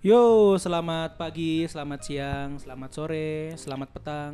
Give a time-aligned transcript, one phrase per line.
[0.00, 4.32] Yo, selamat pagi, selamat siang, selamat sore, selamat petang,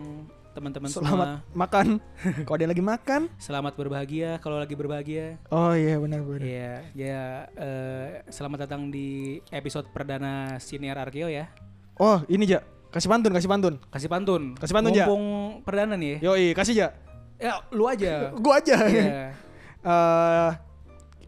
[0.54, 1.58] teman-teman Selamat semua.
[1.58, 1.86] makan.
[2.46, 3.26] Kalau dia lagi makan.
[3.34, 5.42] Selamat berbahagia kalau lagi berbahagia.
[5.50, 6.46] Oh iya benar benar.
[6.46, 7.20] Iya, ya
[7.58, 11.50] eh, selamat datang di episode perdana Siniar Arkeo ya.
[11.98, 12.62] Oh ini ja.
[12.94, 13.74] Kasih pantun, kasih pantun.
[13.90, 14.42] Kasih pantun.
[14.54, 15.04] Kasih pantun, Ja.
[15.10, 15.24] Mumpung
[15.66, 16.22] perdana nih.
[16.22, 16.30] ya.
[16.30, 16.88] Yoi, kasih ja.
[17.36, 18.30] Ya, lu aja.
[18.44, 18.86] Gua aja.
[18.86, 19.04] Iya.
[19.86, 20.50] Eh,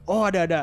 [0.03, 0.63] oh ada ada.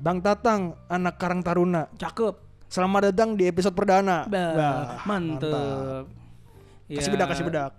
[0.00, 1.84] Bang Tatang, anak Karang Taruna.
[2.00, 2.47] Cakep.
[2.68, 4.28] Selamat datang di episode perdana.
[4.28, 6.04] Bah, Bah, mantep.
[6.84, 7.72] Kasih Ya, bedak, kasih bedak.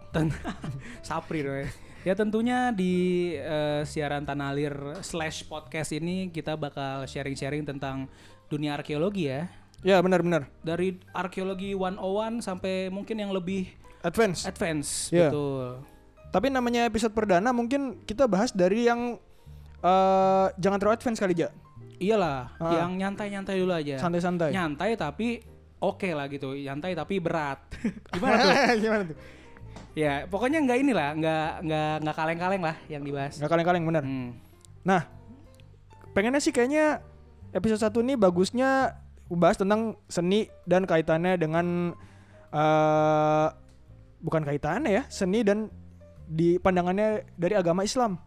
[1.05, 1.67] Sapri dong ya.
[2.09, 2.93] Ya tentunya di
[3.38, 4.73] eh, siaran Tanah Alir
[5.05, 8.09] slash podcast ini kita bakal sharing-sharing tentang
[8.49, 9.45] dunia arkeologi ya.
[9.85, 10.49] Ya benar benar.
[10.65, 13.70] Dari arkeologi 101 sampai mungkin yang lebih
[14.01, 14.49] Advance.
[14.49, 15.13] advance.
[15.13, 15.29] Iya.
[15.29, 15.85] Betul.
[16.34, 19.21] Tapi namanya episode perdana mungkin kita bahas dari yang
[19.79, 21.53] eh jangan terlalu advance kali ja.
[22.00, 22.80] Iyalah, Ah.
[22.80, 24.00] yang nyantai-nyantai dulu aja.
[24.00, 24.55] Santai-santai.
[24.55, 25.44] Nyantai tapi
[25.80, 26.55] oke lah gitu.
[26.55, 27.60] Nyantai tapi berat.
[28.16, 28.52] Gimana tuh?
[28.84, 29.18] Gimana tuh?
[29.94, 33.36] ya, pokoknya nggak inilah, nggak nggak nggak kaleng-kaleng lah yang dibahas.
[33.36, 34.04] Gak kaleng-kaleng benar.
[34.08, 34.32] Hmm.
[34.88, 35.04] Nah,
[36.16, 37.04] pengennya sih kayaknya
[37.52, 38.96] episode satu ini bagusnya
[39.27, 41.92] bahas tentang seni dan kaitannya dengan
[42.50, 43.48] eh
[44.20, 45.68] bukan kaitannya ya, seni dan
[46.30, 48.18] di pandangannya dari agama Islam.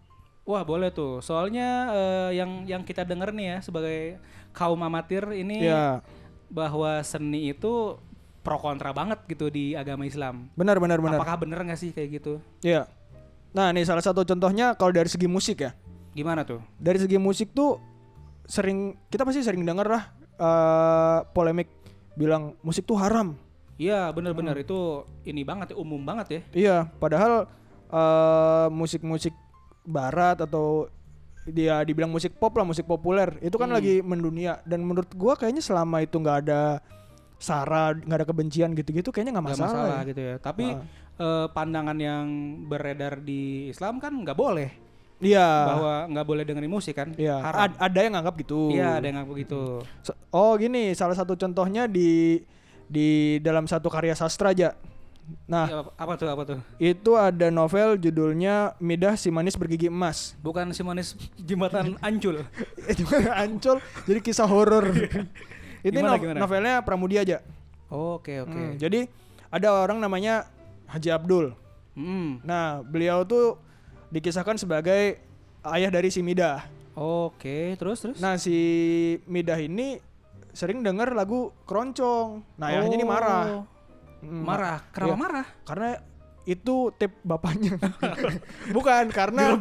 [0.42, 1.20] Wah boleh tuh.
[1.20, 4.18] Soalnya eh, yang yang kita denger nih ya sebagai
[4.50, 6.02] kaum amatir ini Ya,
[6.48, 7.96] bahwa seni itu
[8.42, 10.50] pro kontra banget gitu di agama Islam.
[10.52, 11.16] benar benar benar.
[11.16, 12.42] Apakah bener nggak sih kayak gitu?
[12.60, 12.90] Iya.
[13.54, 15.70] Nah, nih salah satu contohnya kalau dari segi musik ya.
[16.12, 16.58] Gimana tuh?
[16.76, 17.78] Dari segi musik tuh
[18.44, 20.04] sering kita pasti sering dengar lah
[20.34, 21.70] eh polemik
[22.12, 23.38] bilang musik tuh haram.
[23.78, 24.64] Iya bener-bener Hmm.
[24.64, 24.78] itu
[25.22, 26.40] ini banget ya umum banget ya.
[26.52, 27.46] Iya, padahal
[27.88, 29.32] eh, musik-musik
[29.82, 30.86] barat atau
[31.42, 33.76] dia dibilang musik pop lah, musik populer itu kan Hmm.
[33.76, 36.78] lagi mendunia dan menurut gua kayaknya selama itu nggak ada
[37.36, 39.70] sara, nggak ada kebencian gitu-gitu kayaknya nggak masalah.
[39.74, 40.08] masalah ya.
[40.08, 40.34] gitu ya.
[40.38, 40.86] Tapi Ah.
[41.18, 42.24] eh, pandangan yang
[42.64, 44.70] beredar di Islam kan nggak boleh
[45.18, 45.48] Iya.
[45.66, 47.10] bahwa nggak boleh dengerin musik kan.
[47.14, 47.58] Iya, Haram.
[47.64, 48.60] ad- ada yang nganggap gitu.
[48.70, 49.62] Iya ada yang ngaku gitu.
[50.02, 52.38] So- Oh, gini, salah satu contohnya di
[52.86, 54.72] di dalam satu karya sastra aja.
[55.44, 56.58] Nah, Iya, apa tuh apa tuh?
[56.76, 60.34] itu ada novel judulnya Midah si Manis Bergigi Emas.
[60.36, 62.42] Bukan si manis jembatan Ancul.
[62.84, 64.90] itu ancol jadi kisah horor
[65.80, 66.38] itu Gimana, no- gimana?
[66.38, 67.38] novelnya Pramudia aja
[67.86, 68.50] Oke oke.
[68.50, 69.06] Hmm, jadi
[69.48, 70.46] ada orang namanya
[70.86, 71.46] Haji Abdul
[71.92, 72.40] Hmm.
[72.40, 73.60] nah beliau tuh
[74.08, 75.20] dikisahkan sebagai
[75.62, 78.16] ayah dari si Midah Oke, terus terus.
[78.16, 78.56] nah si
[79.24, 80.00] Midah ini
[80.50, 83.62] sering denger lagu keroncong nah ayahnya ini marah Oh,
[84.22, 84.78] Marah.
[84.88, 85.18] Kenapa Iya.
[85.18, 85.46] marah?
[85.62, 85.88] karena
[86.42, 87.78] itu tip bapaknya
[88.76, 89.54] bukan karena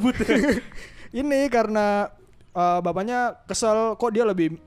[1.14, 2.10] ini karena
[2.52, 4.58] uh, bapaknya kesel kok dia lebih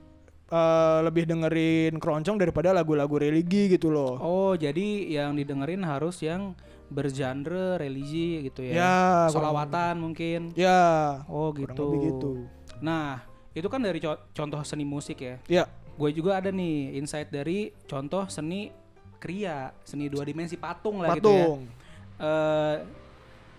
[0.47, 6.55] uh, lebih dengerin keroncong daripada lagu-lagu religi gitu loh Oh, jadi yang didengerin harus yang
[6.87, 8.73] bergenre religi gitu ya.
[8.75, 8.95] Ya,
[9.27, 10.53] Solawatan mungkin.
[10.53, 11.97] ya Oh, gitu.
[11.99, 12.31] gitu
[12.77, 15.35] Nah, itu kan dari co- contoh seni musik ya.
[15.49, 18.69] ya Gue juga ada nih insight dari contoh seni
[19.25, 21.41] kriya, seni dua dimensi patung lah gitu ya.
[21.49, 21.61] patung
[22.15, 22.77] Eh,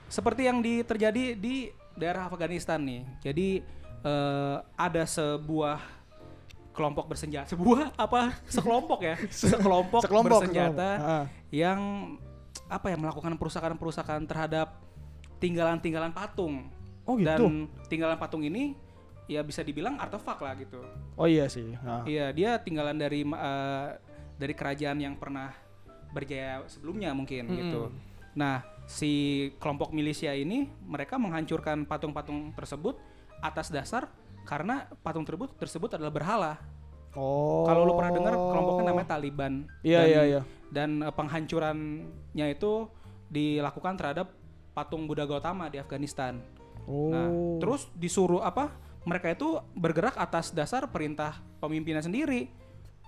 [0.08, 3.02] seperti yang di, terjadi di daerah Afghanistan nih.
[3.20, 3.48] Jadi
[4.00, 5.82] eh, ada sebuah
[6.72, 8.36] kelompok bersenjata, sebuah apa?
[8.46, 11.20] Sekelompok ya, sekelompok, Sekelompok, bersenjata sekelompok.
[11.20, 11.24] Ah.
[11.50, 11.80] yang
[12.68, 14.76] apa ya melakukan perusakan-perusakan terhadap
[15.36, 16.68] tinggalan-tinggalan patung.
[17.06, 18.74] oh gitu Dan tinggalan patung ini
[19.26, 20.80] ya bisa dibilang artefak lah gitu.
[21.18, 22.06] oh iya sih Nah.
[22.06, 23.88] Iya, dia tinggalan dari eh,
[24.36, 25.52] dari kerajaan yang pernah
[26.12, 27.58] berjaya sebelumnya mungkin Mm-mm.
[27.60, 27.82] gitu.
[28.36, 29.12] Nah, si
[29.58, 33.00] kelompok milisia ini mereka menghancurkan patung-patung tersebut
[33.40, 34.08] atas dasar
[34.46, 36.52] karena patung tersebut tersebut adalah berhala.
[37.16, 39.52] oh Kalau lu pernah dengar kelompoknya namanya Taliban.
[39.82, 40.40] Iya, Dan- iya, iya.
[40.66, 42.72] Dan eh, penghancurannya itu
[43.26, 44.30] dilakukan terhadap
[44.76, 46.38] patung Buddha Gautama di Afghanistan.
[46.86, 47.28] oh Nah,
[47.58, 48.70] terus disuruh apa?
[49.06, 52.50] Mereka itu bergerak atas dasar perintah pemimpinnya sendiri.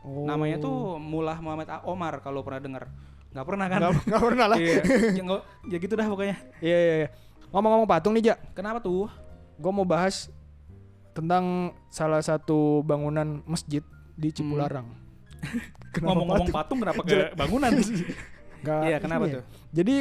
[0.01, 0.25] Oh.
[0.25, 2.85] Namanya tuh Mullah Muhammad A- Omar kalau pernah dengar.
[3.29, 3.79] Nggak pernah kan?
[3.83, 4.81] nggak nggak pernah lah iya.
[5.21, 5.23] ya,
[5.69, 6.37] ya gitu dah pokoknya.
[6.65, 7.09] iya iya iya.
[7.53, 9.05] ngomong-ngomong patung nih ja Kenapa tuh?
[9.59, 10.33] gue mau bahas
[11.13, 13.83] tentang salah satu bangunan masjid
[14.15, 14.87] di Cipularang.
[15.93, 16.57] Kenapa Ngomong-ngomong patung?
[16.57, 17.71] patung kenapa ke bangunan?
[18.85, 19.33] Iya, kenapa ya.
[19.39, 19.45] tuh?
[19.73, 19.97] Jadi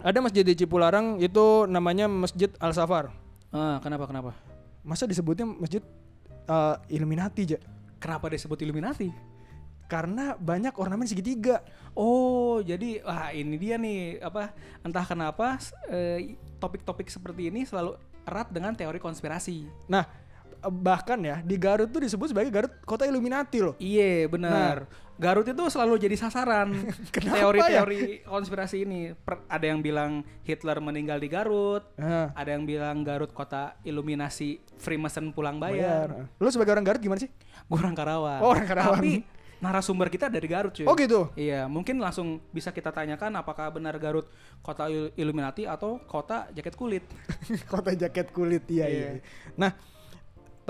[0.00, 3.12] ada masjid di Cipularang itu namanya Masjid Al Safar.
[3.50, 4.32] Ah, kenapa kenapa?
[4.80, 5.82] Masa disebutnya masjid
[6.46, 7.58] eh, Illuminati ja?
[8.00, 9.12] Kenapa disebut Illuminati?
[9.90, 11.60] Karena banyak ornamen segitiga.
[11.92, 15.60] Oh, jadi wah ini dia nih apa entah kenapa
[15.90, 19.66] eh, topik-topik seperti ini selalu erat dengan teori konspirasi.
[19.90, 20.06] Nah,
[20.62, 23.74] bahkan ya di Garut tuh disebut sebagai Garut kota Illuminati loh.
[23.76, 24.84] Iya benar.
[25.16, 26.72] Garut itu selalu jadi sasaran
[27.12, 29.12] teori-teori konspirasi ini.
[29.14, 34.60] Per- ada yang bilang Hitler meninggal di Garut, Nah, ada yang bilang Garut kota iluminasi
[34.76, 36.08] Freemason pulang bayar.
[36.08, 36.32] bayar.
[36.36, 37.28] Lu sebagai orang Garut gimana sih?
[37.68, 38.40] Gue orang Karawang.
[38.40, 38.96] Oh, orang Karawang.
[38.96, 39.14] Tapi
[39.60, 40.88] narasumber kita dari Garut cuy.
[40.88, 41.28] Oh gitu.
[41.36, 44.24] Iya, mungkin langsung bisa kita tanyakan apakah benar Garut
[44.60, 47.04] kota il- Illuminati atau kota jaket kulit.
[47.72, 48.96] kota jaket kulit iya, iya.
[48.96, 49.10] Iya.
[49.20, 49.22] iya.
[49.60, 49.76] Nah,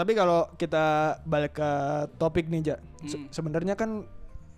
[0.01, 0.85] tapi kalau kita
[1.23, 1.71] balik ke
[2.17, 2.77] topik nih, Ja.
[3.03, 3.29] se- Hmm.
[3.31, 4.09] Sebenarnya kan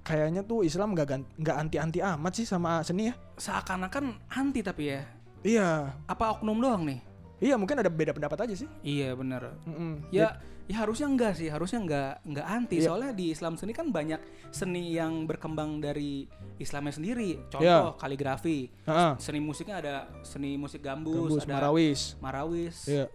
[0.00, 3.14] kayaknya tuh Islam nggak nggak anti-anti amat sih sama seni ya.
[3.36, 5.02] Seakan-akan anti tapi ya.
[5.42, 5.98] Iya.
[6.06, 7.02] Apa oknum doang nih?
[7.38, 8.70] Iya, mungkin ada beda pendapat aja sih.
[8.80, 9.58] Iya benar.
[9.66, 10.06] Mm-mm.
[10.10, 12.78] Ya, ya harusnya enggak sih, harusnya enggak enggak anti.
[12.78, 12.86] Iya.
[12.86, 17.34] Soalnya di Islam seni kan banyak seni yang berkembang dari Islamnya sendiri.
[17.34, 17.50] Iya.
[17.50, 18.70] Contoh kaligrafi.
[18.86, 19.12] Heeh.
[19.18, 22.00] Seni musiknya ada seni musik gambus, Gambus, ada Marawis.
[22.18, 23.10] marawis, Iya.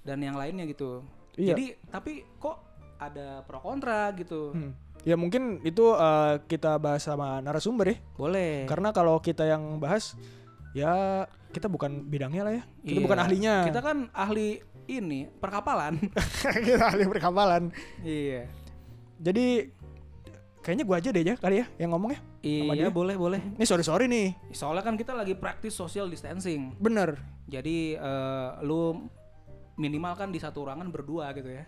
[0.00, 1.02] dan yang lainnya gitu.
[1.34, 1.56] Iya.
[1.56, 2.56] Jadi tapi kok
[2.98, 4.52] ada pro kontra gitu.
[4.52, 4.72] Hmm.
[5.02, 7.96] Ya mungkin itu eh, kita bahas sama narasumber ya.
[8.14, 8.68] Boleh.
[8.70, 10.14] Karena kalau kita yang bahas
[10.72, 12.62] ya kita bukan bidangnya lah ya.
[12.84, 13.04] Kita Iya.
[13.04, 13.54] bukan ahlinya.
[13.66, 15.98] Kita kan ahli ini perkapalan.
[16.68, 17.72] kita ahli perkapalan.
[18.02, 18.46] iya.
[19.22, 19.70] Jadi
[20.62, 22.20] kayaknya gua aja deh ya kali ya yang ngomong ya.
[22.42, 23.38] Iya, boleh, boleh.
[23.54, 24.34] Ini sorry sorry nih.
[24.50, 26.74] Soalnya kan kita lagi praktis social distancing.
[26.78, 27.18] Bener.
[27.46, 29.06] Jadi eh, lu
[29.82, 31.66] minimal kan di satu ruangan berdua gitu ya.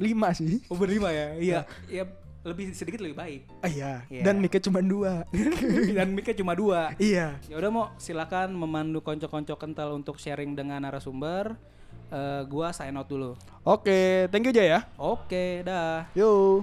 [0.00, 0.64] Lima sih.
[0.72, 1.36] Oh berlima ya?
[1.44, 1.60] Iya.
[1.92, 2.04] ya
[2.42, 3.40] lebih sedikit lebih baik.
[3.62, 3.92] Ah, iya.
[4.08, 4.22] Iya.
[4.26, 5.28] Dan mic cuma dua.
[6.00, 6.96] Dan mic cuma dua.
[6.96, 7.36] iya.
[7.46, 11.54] Ya udah mau silakan memandu konco-konco kental untuk sharing dengan narasumber.
[12.12, 13.38] Eh, gua sign out dulu.
[13.64, 14.80] Oke, thank you aja ya.
[14.98, 16.08] Oke, dah.
[16.12, 16.60] Yo.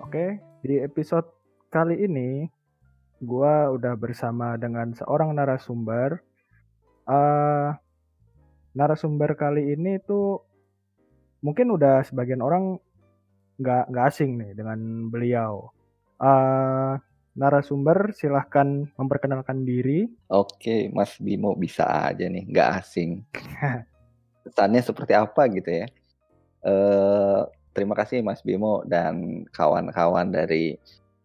[0.00, 1.39] Oke, di episode
[1.70, 2.50] kali ini
[3.22, 6.18] gua udah bersama dengan seorang narasumber.
[7.10, 7.70] eh
[8.74, 10.42] narasumber kali ini tuh
[11.42, 12.78] mungkin udah sebagian orang
[13.58, 15.70] nggak nggak asing nih dengan beliau.
[16.20, 16.94] eh
[17.38, 20.10] narasumber silahkan memperkenalkan diri.
[20.26, 23.22] Oke, Mas Bimo bisa aja nih, nggak asing.
[24.44, 25.86] Pesannya seperti apa gitu ya?
[26.60, 27.40] Eh,
[27.72, 30.76] terima kasih Mas Bimo dan kawan-kawan dari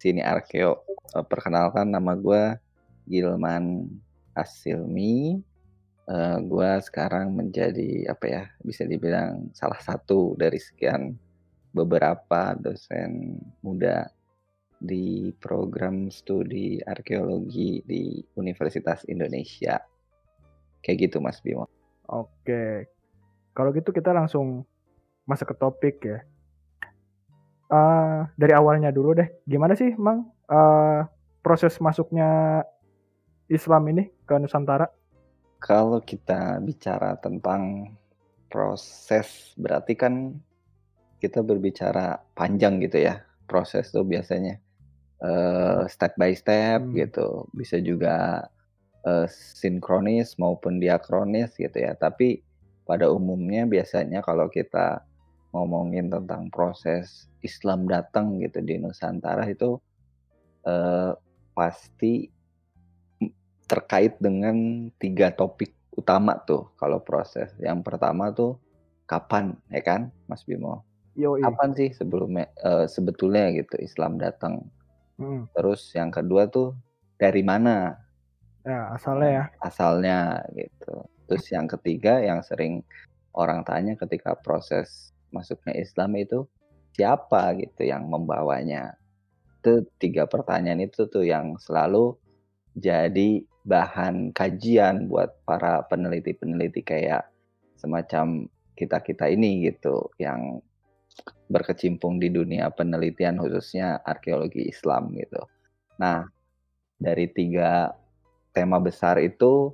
[0.06, 0.86] sini Arkeo.
[1.18, 2.54] Eh, perkenalkan nama gue
[3.10, 3.90] Gilman
[4.38, 5.42] Asilmi.
[6.06, 8.44] Eh, gue sekarang menjadi apa ya?
[8.62, 11.18] Bisa dibilang salah satu dari sekian
[11.74, 14.06] beberapa dosen muda
[14.78, 19.82] di program studi arkeologi di Universitas Indonesia.
[20.86, 21.66] Kayak gitu Mas Bimo.
[22.06, 22.86] Oke,
[23.58, 24.62] kalau gitu kita langsung
[25.26, 26.22] masuk ke topik ya.
[27.66, 31.02] Eh, dari awalnya dulu deh, gimana sih, Mang, eh,
[31.42, 32.62] proses masuknya
[33.50, 34.86] Islam ini ke Nusantara?
[35.58, 37.90] Kalau kita bicara tentang
[38.50, 40.38] proses, berarti kan
[41.18, 43.26] kita berbicara panjang gitu ya.
[43.50, 44.62] Proses tuh biasanya
[45.26, 46.94] eh, step by step Hmm.
[46.94, 47.50] gitu.
[47.56, 48.46] Bisa juga
[49.06, 51.98] eh, sinkronis maupun diakronis gitu ya.
[51.98, 52.46] Tapi
[52.86, 55.02] pada umumnya biasanya kalau kita
[55.56, 59.80] ngomongin tentang proses Islam datang gitu di Nusantara itu
[60.68, 61.16] eh,
[61.56, 62.28] pasti
[63.66, 67.56] terkait dengan tiga topik utama tuh kalau proses.
[67.58, 68.60] Yang pertama tuh
[69.08, 70.84] kapan ya kan Mas Bimo?
[71.16, 74.68] Yo, Kapan sih sebelumnya eh, sebetulnya gitu Islam datang?
[75.16, 75.48] Hmm.
[75.56, 76.76] Terus yang kedua tuh
[77.16, 77.96] dari mana
[78.66, 79.44] Ya, asalnya ya.
[79.62, 80.18] asalnya
[80.58, 81.06] gitu.
[81.30, 82.82] Terus yang ketiga yang sering
[83.38, 86.48] orang tanya ketika proses masuknya Islam itu
[86.96, 88.96] siapa gitu yang membawanya.
[89.60, 92.16] Itu tiga pertanyaan itu tuh yang selalu
[92.80, 97.28] jadi bahan kajian buat para peneliti-peneliti kayak
[97.76, 98.48] semacam
[98.80, 100.64] kita-kita ini gitu yang
[101.48, 105.44] berkecimpung di dunia penelitian khususnya arkeologi Islam gitu.
[106.00, 106.28] Nah,
[107.00, 107.96] dari tiga
[108.52, 109.72] tema besar itu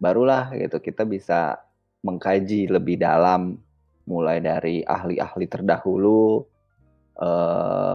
[0.00, 1.60] barulah gitu kita bisa
[2.04, 3.56] mengkaji lebih dalam
[4.04, 6.44] mulai dari ahli-ahli terdahulu
[7.20, 7.92] eh,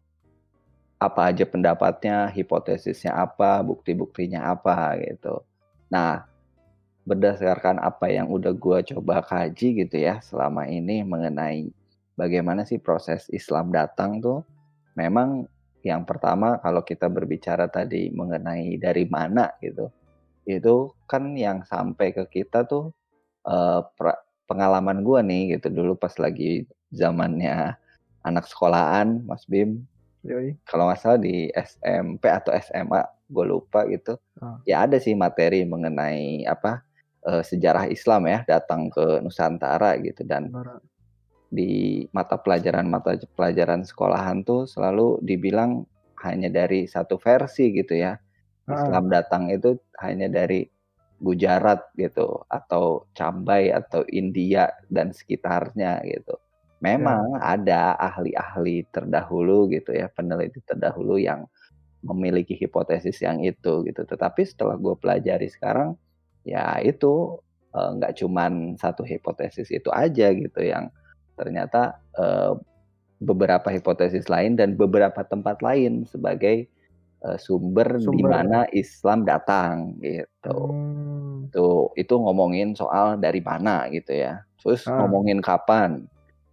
[0.99, 5.47] apa aja pendapatnya, hipotesisnya apa, bukti-buktinya apa gitu.
[5.95, 6.27] Nah,
[7.07, 11.71] berdasarkan apa yang udah gua coba kaji gitu ya selama ini mengenai
[12.19, 14.43] bagaimana sih proses Islam datang tuh,
[14.99, 15.47] memang
[15.81, 19.87] yang pertama kalau kita berbicara tadi mengenai dari mana gitu,
[20.43, 22.91] itu kan yang sampai ke kita tuh
[23.47, 27.77] eh, pra- pengalaman gua nih gitu dulu pas lagi zamannya
[28.25, 29.85] anak sekolahan Mas Bim
[30.67, 34.19] kalau nggak salah di SMP atau SMA gue lupa gitu.
[34.43, 34.59] Ah.
[34.67, 36.83] Ya ada sih materi mengenai apa
[37.23, 40.51] eh, sejarah Islam ya datang ke Nusantara gitu dan
[41.49, 45.87] di mata pelajaran mata pelajaran sekolahan tuh selalu dibilang
[46.21, 48.19] hanya dari satu versi gitu ya.
[48.67, 48.75] Ah.
[48.75, 50.67] Islam datang itu hanya dari
[51.19, 56.39] Gujarat gitu atau Cambai atau India dan sekitarnya gitu.
[56.79, 61.43] Memang ada ahli-ahli terdahulu gitu ya, peneliti terdahulu yang
[61.99, 64.07] memiliki hipotesis yang itu gitu.
[64.07, 65.99] Tetapi setelah gue pelajari sekarang,
[66.47, 67.35] ya itu
[67.75, 70.87] eh, nggak cuman satu hipotesis itu aja gitu yang
[71.35, 72.55] ternyata eh,
[73.19, 76.71] beberapa hipotesis lain dan beberapa tempat lain sebagai
[77.27, 78.31] eh, sumber, di Sumber.
[78.31, 80.57] mana Islam datang gitu.
[80.71, 81.08] Hmm.
[81.53, 84.45] Tuh, itu ngomongin soal dari mana gitu ya.
[84.61, 85.01] Terus Ah.
[85.03, 86.05] ngomongin kapan.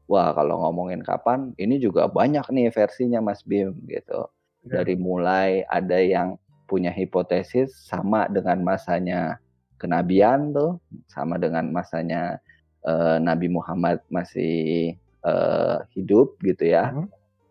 [0.07, 4.31] Wah, kalau ngomongin kapan, ini juga banyak nih versinya Mas Bim gitu.
[4.67, 4.81] Ya.
[4.81, 6.39] Dari mulai ada yang
[6.71, 9.39] punya hipotesis sama dengan masanya
[9.79, 10.79] kenabian tuh,
[11.11, 12.39] sama dengan masanya
[12.87, 14.95] eh, Nabi Muhammad masih
[15.27, 16.95] eh, hidup gitu ya.
[16.95, 17.07] Mhm.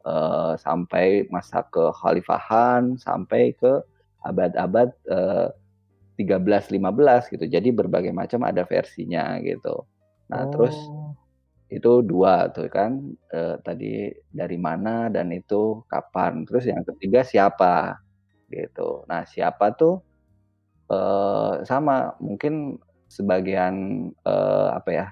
[0.06, 3.84] Eh, sampai masa kekhalifahan, sampai ke
[4.24, 5.48] abad-abad eh,
[6.16, 7.46] 13-15 gitu.
[7.46, 9.84] Jadi berbagai macam ada versinya gitu.
[10.32, 11.14] Nah, terus Oh.
[11.70, 16.48] itu dua tuh kan eh, tadi dari mana dan itu kapan.
[16.48, 18.00] Terus yang ketiga siapa
[18.50, 19.04] gitu.
[19.12, 20.00] Nah, siapa tuh
[20.90, 22.80] eh, sama mungkin
[23.12, 25.08] sebagian eh, apa ya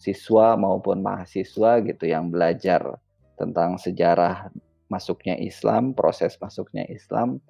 [0.00, 2.96] siswa maupun mahasiswa gitu yang belajar
[3.36, 4.48] tentang sejarah
[4.88, 7.40] masuknya Islam, proses masuknya Islam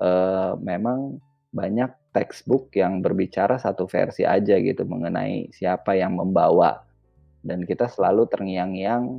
[0.00, 1.20] eh, memang
[1.50, 6.82] banyak textbook yang berbicara satu versi aja gitu mengenai siapa yang membawa.
[7.40, 9.18] Dan kita selalu terngiang-ngiang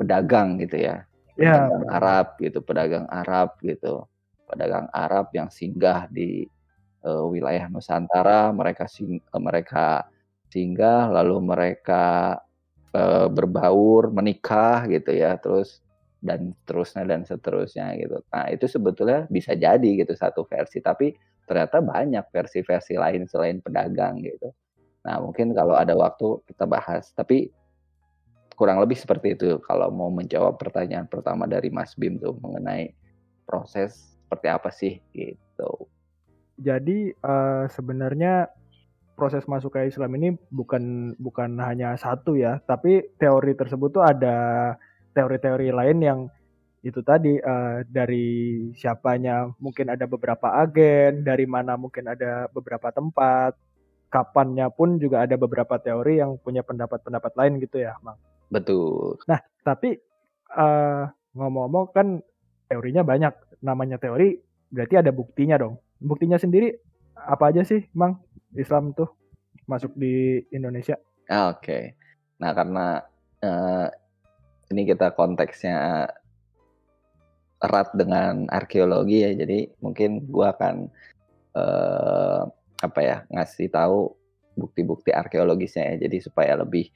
[0.00, 1.04] pedagang gitu ya.
[1.34, 4.06] Ya, pedagang Arab gitu pedagang Arab gitu.
[4.44, 6.46] Pedagang Arab yang singgah di
[7.04, 10.06] eh, wilayah Nusantara mereka sing eh, mereka
[10.52, 12.38] singgah lalu mereka
[12.94, 15.82] eh, berbaur menikah gitu ya terus
[16.24, 18.22] dan terusnya dan seterusnya gitu.
[18.32, 21.12] Nah itu sebetulnya bisa jadi gitu satu versi tapi
[21.44, 24.52] ternyata banyak versi-versi lain selain pedagang gitu
[25.04, 27.52] nah mungkin kalau ada waktu kita bahas tapi
[28.54, 32.94] kurang lebih seperti itu kalau mau menjawab pertanyaan pertama dari Mas Bim tuh mengenai
[33.44, 35.90] proses seperti apa sih gitu.
[36.58, 38.48] Jadi eh, sebenarnya
[39.14, 44.74] proses masuk ke Islam ini bukan bukan hanya satu ya, tapi teori tersebut tuh ada
[45.14, 46.20] teori-teori lain yang
[46.84, 48.28] itu tadi eh, dari
[48.76, 53.56] siapanya mungkin ada beberapa agen, dari mana mungkin ada beberapa tempat,
[54.12, 58.20] kapannya pun juga ada beberapa teori yang punya pendapat-pendapat lain gitu ya, Mang.
[58.52, 59.16] Betul.
[59.64, 59.96] Tapi
[60.52, 62.20] eh, ngomong-ngomong kan
[62.68, 63.32] teorinya banyak,
[63.64, 64.36] namanya teori
[64.68, 65.80] berarti ada buktinya dong.
[66.04, 66.68] Buktinya sendiri
[67.16, 68.20] apa aja sih, Mang?
[68.52, 69.08] Islam tuh
[69.64, 71.00] masuk di Indonesia.
[71.48, 71.96] Oke.
[72.44, 73.00] Nah karena
[73.40, 73.88] eh,
[74.68, 76.12] ini kita konteksnya
[77.64, 80.92] erat dengan arkeologi ya, jadi mungkin gua akan
[81.56, 82.42] eh,
[82.84, 84.12] apa ya ngasih tahu
[84.60, 86.92] bukti-bukti arkeologisnya ya, jadi supaya lebih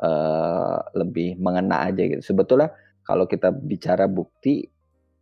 [0.00, 2.22] eh, lebih mengena aja gitu.
[2.22, 2.70] Sebetulnya
[3.02, 4.64] kalau kita bicara bukti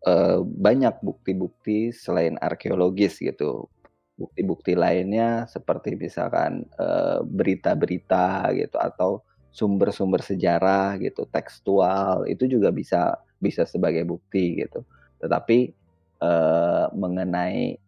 [0.05, 3.67] eh, banyak bukti-bukti selain arkeologis gitu.
[4.21, 6.69] Bukti-bukti lainnya seperti misalkan
[7.25, 14.85] berita-berita gitu atau sumber-sumber sejarah gitu, tekstual itu juga bisa bisa sebagai bukti gitu.
[15.19, 15.59] Tetapi
[16.21, 17.81] eh, mengenai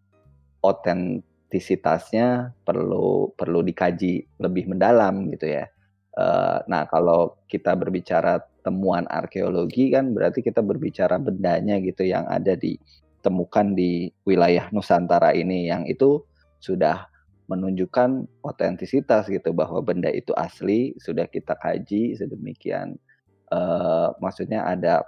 [0.63, 5.69] otentisitasnya perlu perlu dikaji lebih mendalam gitu ya.
[6.13, 12.55] Eh, nah kalau kita berbicara temuan arkeologi kan berarti kita berbicara bendanya gitu yang ada
[12.55, 16.23] ditemukan di wilayah Nusantara ini yang itu
[16.63, 17.11] sudah
[17.51, 22.95] menunjukkan otentisitas gitu bahwa benda itu asli sudah kita kaji sedemikian
[23.51, 25.03] eh, maksudnya ada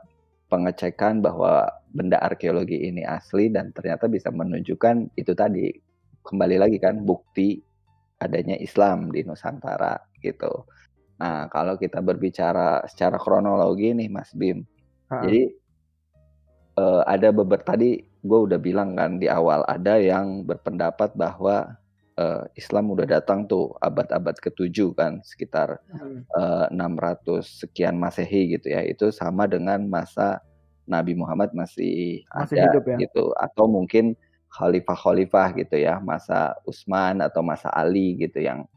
[0.54, 5.74] pengecekan bahwa benda arkeologi ini asli dan ternyata bisa menunjukkan itu tadi
[6.22, 7.58] kembali lagi kan bukti
[8.22, 10.62] adanya Islam di Nusantara gitu.
[11.18, 14.62] Nah, kalau kita berbicara secara kronologi nih Mas Bim.
[15.10, 15.26] Ha.
[15.26, 15.42] Jadi
[16.78, 21.76] eh, ada beberapa tadi gue udah bilang kan di awal ada yang berpendapat bahwa
[22.18, 25.82] eh, Islam udah datang tuh abad-abad ke-7 kan sekitar
[26.38, 28.82] eh, 600 sekian Masehi gitu ya.
[28.86, 30.42] Itu sama dengan masa
[30.84, 32.96] Nabi Muhammad masih, Masih ada hidup ya.
[33.08, 34.12] gitu atau mungkin
[34.54, 38.68] khalifah-khalifah gitu ya, masa Utsman atau masa Ali gitu yang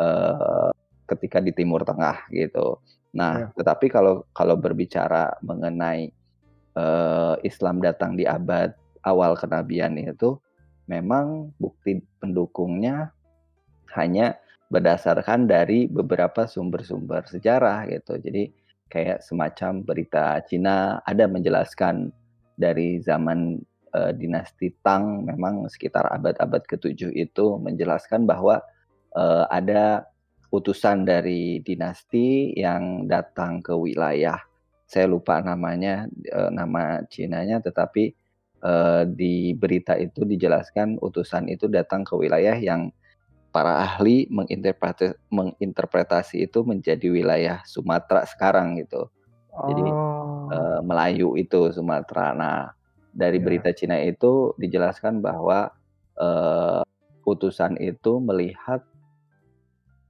[0.00, 0.70] eh,
[1.06, 2.80] ketika di Timur Tengah gitu.
[3.16, 6.08] Nah, tetapi kalau kalau berbicara mengenai
[6.76, 8.72] eh, Islam datang di abad
[9.06, 10.36] awal kenabian itu
[10.86, 13.10] memang bukti pendukungnya
[13.94, 18.18] hanya berdasarkan dari beberapa sumber-sumber sejarah gitu.
[18.18, 18.50] Jadi
[18.90, 22.10] kayak semacam berita Cina ada menjelaskan
[22.58, 23.58] dari zaman
[23.94, 28.62] uh, dinasti Tang memang sekitar abad-abad ke-7 itu menjelaskan bahwa
[29.14, 30.06] uh, ada
[30.54, 34.38] utusan dari dinasti yang datang ke wilayah
[34.86, 38.14] saya lupa namanya uh, nama Cinanya tetapi
[38.66, 42.90] uh, di berita itu dijelaskan utusan itu datang ke wilayah yang
[43.54, 49.08] para ahli menginterpretasi, menginterpretasi itu menjadi wilayah Sumatera sekarang gitu.
[49.56, 49.86] Jadi
[50.52, 52.36] uh, Melayu itu Sumatera.
[52.36, 52.76] Nah,
[53.16, 53.44] dari ya.
[53.48, 55.72] berita Cina itu dijelaskan bahwa
[56.20, 56.84] uh,
[57.24, 58.84] utusan itu melihat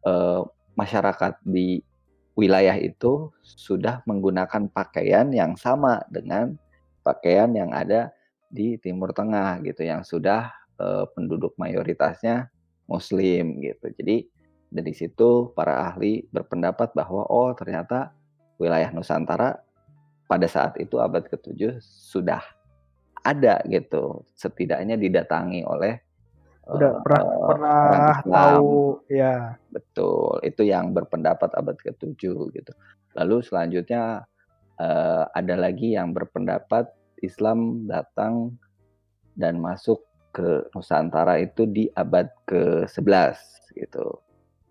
[0.03, 0.43] uh,
[0.75, 1.87] masyarakat di
[2.35, 6.59] wilayah itu sudah menggunakan pakaian yang sama dengan
[7.07, 8.11] pakaian yang ada
[8.51, 12.49] di Timur Tengah gitu yang sudah uh, penduduk mayoritasnya
[12.87, 13.91] Muslim gitu.
[13.97, 14.27] Jadi
[14.71, 18.15] dari situ para ahli berpendapat bahwa oh ternyata
[18.59, 19.59] wilayah Nusantara
[20.27, 22.43] pada saat itu abad ke-7 sudah
[23.23, 24.27] ada gitu.
[24.35, 26.03] Setidaknya didatangi oleh
[26.67, 29.55] udah uh, pernah uh, pernah tahu ya.
[29.71, 30.43] Betul.
[30.43, 32.23] Itu yang berpendapat abad ke-7
[32.55, 32.73] gitu.
[33.15, 34.27] Lalu selanjutnya
[34.83, 36.91] uh, ada lagi yang berpendapat
[37.25, 38.57] Islam datang
[39.37, 40.05] dan masuk
[40.37, 43.41] ke Nusantara itu di abad ke-11
[43.77, 44.21] gitu.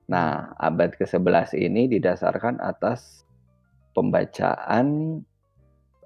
[0.06, 3.26] Nah, abad ke-11 ini didasarkan atas
[3.98, 5.20] pembacaan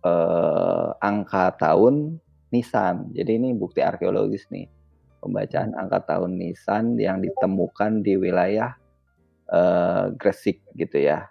[0.03, 2.24] eh, angka tahun
[2.55, 3.12] Nisan.
[3.12, 4.72] Jadi ini bukti arkeologis nih.
[5.19, 8.79] Pembacaan angka tahun Nisan yang ditemukan di wilayah
[9.51, 11.27] eh, Gresik gitu ya.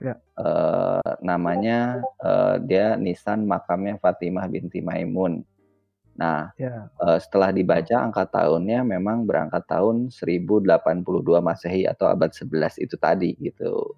[0.00, 0.14] Ya.
[0.16, 5.44] Eh, namanya eh, dia Nisan makamnya Fatimah binti Maimun.
[6.20, 6.92] Nah, ya.
[7.00, 11.00] uh, setelah dibaca angka tahunnya memang berangkat tahun 1082
[11.40, 13.96] Masehi atau abad 11 itu tadi gitu.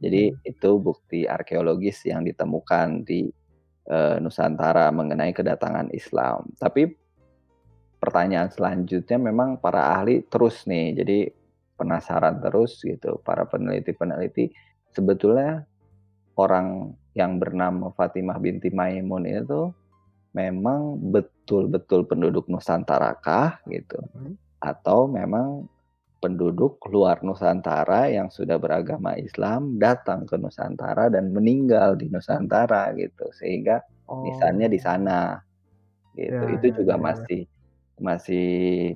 [0.00, 0.48] Jadi hmm.
[0.48, 3.28] itu bukti arkeologis yang ditemukan di
[3.92, 6.48] uh, Nusantara mengenai kedatangan Islam.
[6.56, 6.88] Tapi
[8.00, 10.96] pertanyaan selanjutnya memang para ahli terus nih.
[10.96, 11.18] Jadi
[11.76, 14.50] penasaran terus gitu para peneliti-peneliti
[14.92, 15.66] sebetulnya
[16.38, 19.74] orang yang bernama Fatimah binti Maimun itu
[20.36, 24.38] memang betul-betul penduduk Nusantara kah gitu hmm.
[24.62, 25.66] atau memang
[26.18, 33.30] penduduk luar Nusantara yang sudah beragama Islam datang ke Nusantara dan meninggal di Nusantara gitu
[33.34, 34.26] sehingga oh.
[34.26, 35.38] nisannya di sana
[36.18, 37.04] gitu ya, itu ya, juga ya, ya.
[37.06, 37.42] masih
[37.98, 38.48] masih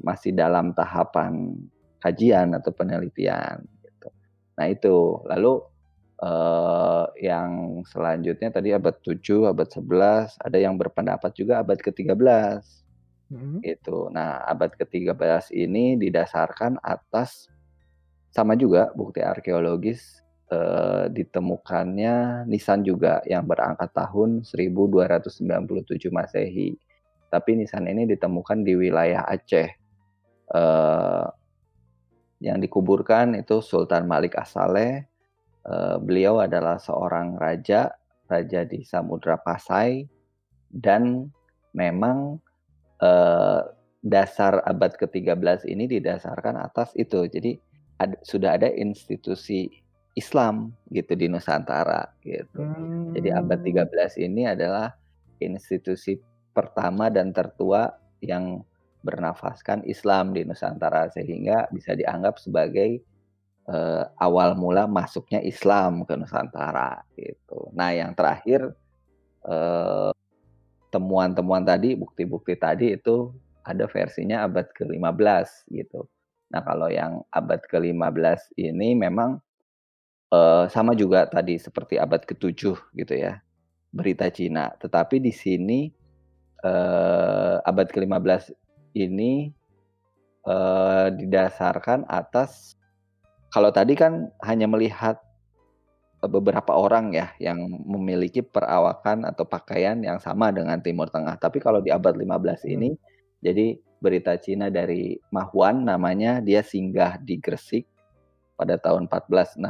[0.02, 1.58] masih dalam tahapan
[2.02, 4.08] kajian atau penelitian gitu
[4.58, 5.62] nah itu lalu
[6.22, 12.62] uh, yang selanjutnya tadi abad 7, abad 11, ada yang berpendapat juga abad ke-13.
[13.32, 13.58] Hmm.
[13.64, 14.12] Gitu.
[14.14, 17.50] Nah, abad ke-13 ini didasarkan atas
[18.32, 26.78] sama juga bukti arkeologis uh, ditemukannya nisan juga yang berangkat tahun 1297 Masehi.
[27.32, 29.68] Tapi nisan ini ditemukan di wilayah Aceh.
[30.52, 31.24] Uh,
[32.42, 35.11] yang dikuburkan itu Sultan Malik As-Saleh
[35.62, 37.94] Uh, beliau adalah seorang raja,
[38.26, 40.06] raja di Samudra Pasai,
[40.72, 41.30] dan
[41.70, 42.42] memang
[42.98, 43.60] uh,
[44.02, 47.30] dasar abad ke-13 ini didasarkan atas itu.
[47.30, 47.54] Jadi
[48.02, 49.70] ad, sudah ada institusi
[50.18, 52.60] Islam gitu di Nusantara gitu.
[52.60, 53.14] Hmm.
[53.16, 54.92] Jadi abad 13 ini adalah
[55.40, 56.20] institusi
[56.52, 57.88] pertama dan tertua
[58.20, 58.60] yang
[59.02, 63.02] bernafaskan Islam di Nusantara sehingga bisa dianggap sebagai
[63.68, 67.70] uh, awal mula masuknya Islam ke Nusantara gitu.
[67.74, 68.72] Nah, yang terakhir
[69.42, 70.14] temuan
[70.92, 73.34] temuan-temuan tadi, bukti-bukti tadi itu
[73.66, 76.06] ada versinya abad ke-15 gitu.
[76.52, 79.40] Nah, kalau yang abad ke-15 ini memang
[80.34, 83.40] uh, sama juga tadi seperti abad ke-7 gitu ya.
[83.92, 85.92] Berita Cina, tetapi di sini
[86.64, 88.56] uh, abad ke-15
[88.96, 89.52] ini
[90.48, 92.76] uh, didasarkan atas
[93.52, 95.20] kalau tadi kan hanya melihat
[96.18, 101.36] e, beberapa orang ya yang memiliki perawakan atau pakaian yang sama dengan Timur Tengah.
[101.36, 103.00] Tapi kalau di abad 15 ini, hmm.
[103.44, 107.84] jadi berita Cina dari Mahuan namanya dia singgah di Gresik
[108.56, 109.60] pada tahun 1416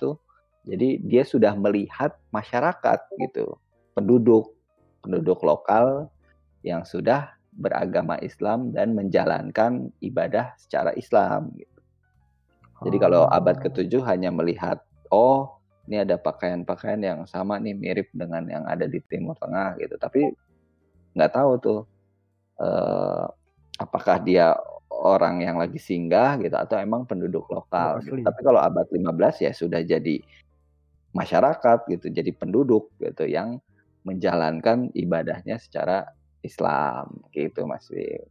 [0.00, 0.16] tuh.
[0.64, 3.56] Jadi dia sudah melihat masyarakat gitu,
[3.92, 4.52] penduduk,
[5.04, 6.12] penduduk lokal
[6.60, 11.77] yang sudah beragama Islam dan menjalankan ibadah secara Islam gitu.
[12.84, 13.62] Jadi kalau abad oh.
[13.66, 14.78] ke-7 hanya melihat
[15.10, 19.96] oh ini ada pakaian-pakaian yang sama nih mirip dengan yang ada di Timur Tengah gitu.
[19.96, 20.28] Tapi
[21.16, 21.80] nggak tahu tuh
[22.60, 23.24] uh,
[23.80, 24.52] apakah dia
[24.92, 28.04] orang yang lagi singgah gitu atau emang penduduk lokal.
[28.04, 28.20] Gitu.
[28.20, 30.20] Tapi kalau abad 15 ya sudah jadi
[31.16, 33.58] masyarakat gitu, jadi penduduk gitu yang
[34.04, 36.04] menjalankan ibadahnya secara
[36.44, 38.22] Islam gitu Mas Bim.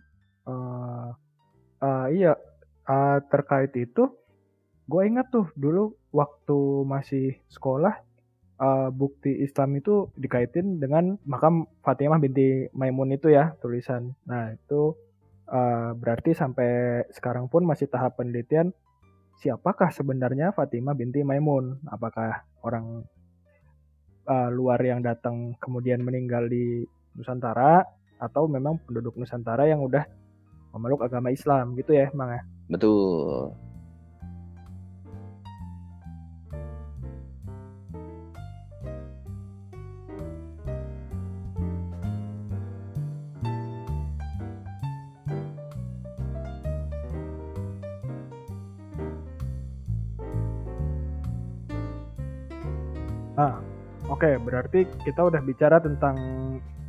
[0.48, 1.10] Eh,
[1.84, 2.34] eh, iya
[2.88, 4.08] eh, terkait itu
[4.88, 8.00] gue ingat tuh dulu waktu masih sekolah
[8.58, 14.16] eh, bukti Islam itu dikaitin dengan makam Fatimah binti Maimun itu ya tulisan.
[14.24, 14.96] Nah itu
[15.52, 18.72] eh, berarti sampai sekarang pun masih tahap penelitian
[19.38, 21.84] siapakah sebenarnya Fatimah binti Maimun?
[21.92, 23.04] Apakah orang
[24.24, 26.88] eh, luar yang datang kemudian meninggal di
[27.20, 27.84] Nusantara
[28.18, 30.08] atau memang penduduk Nusantara yang udah
[30.74, 32.42] memeluk agama Islam gitu ya Mang ya?
[32.72, 33.52] Betul.
[54.18, 56.18] Oke, berarti kita udah bicara tentang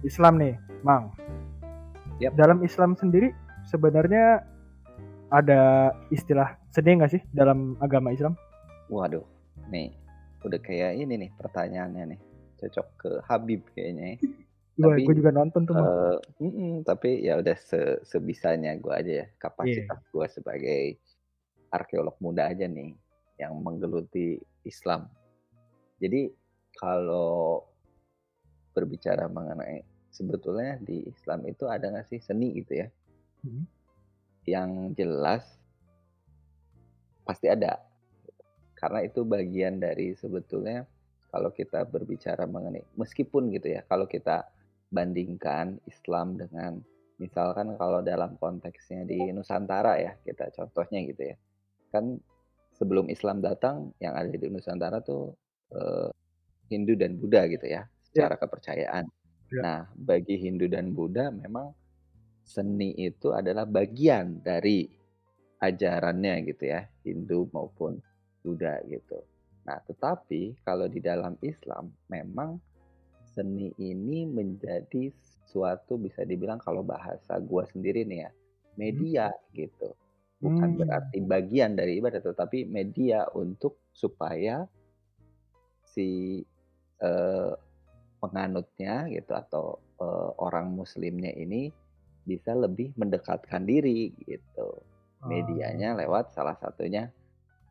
[0.01, 1.13] Islam nih, Mang.
[2.25, 2.33] Yap.
[2.41, 3.37] Dalam Islam sendiri
[3.69, 4.49] sebenarnya
[5.29, 8.33] ada istilah seni nggak sih dalam agama Islam?
[8.89, 9.29] Waduh,
[9.69, 9.93] nih
[10.41, 12.21] udah kayak ini nih pertanyaannya nih.
[12.65, 14.17] Cocok ke Habib kayaknya ya.
[14.89, 15.85] Tapi, gue juga nonton tuh, Mang.
[15.85, 20.11] Eh, mm-mm, tapi ya udah se- sebisanya gue aja ya kapasitas Iya.
[20.17, 20.81] gue sebagai
[21.69, 22.97] arkeolog muda aja nih
[23.37, 25.13] yang menggeluti Islam.
[26.01, 26.48] Jadi
[26.79, 27.67] kalau
[28.71, 29.83] berbicara mengenai
[30.15, 32.89] sebetulnya di Islam itu ada nggak sih seni gitu ya?
[33.43, 33.67] Hmm.
[34.47, 35.45] Yang jelas
[37.27, 37.83] pasti ada,
[38.79, 40.87] karena itu bagian dari sebetulnya
[41.29, 44.49] kalau kita berbicara mengenai meskipun gitu ya, kalau kita
[44.89, 46.81] bandingkan Islam dengan
[47.19, 51.37] misalkan kalau dalam konteksnya di Nusantara ya kita contohnya gitu ya
[51.91, 52.17] kan
[52.79, 55.35] sebelum Islam datang yang ada di Nusantara tuh
[55.75, 56.09] eh,
[56.69, 59.05] Hindu dan Buddha gitu ya secara kepercayaan.
[59.49, 59.61] Ya.
[59.65, 61.73] Nah bagi Hindu dan Buddha memang
[62.45, 64.89] seni itu adalah bagian dari
[65.61, 67.99] ajarannya gitu ya Hindu maupun
[68.45, 69.19] Buddha gitu.
[69.65, 72.61] Nah tetapi kalau di dalam Islam memang
[73.29, 75.13] seni ini menjadi
[75.49, 78.31] suatu bisa dibilang kalau bahasa gua sendiri nih ya
[78.77, 79.27] media
[79.57, 79.97] gitu
[80.39, 80.79] bukan Hmm.
[80.79, 84.69] berarti bagian dari ibadah tetapi media untuk supaya
[85.83, 86.41] si
[87.03, 87.53] eh,
[88.19, 89.65] penganutnya gitu atau
[90.01, 91.71] eh, orang muslimnya ini
[92.27, 94.85] bisa lebih mendekatkan diri gitu
[95.25, 97.11] medianya lewat salah satunya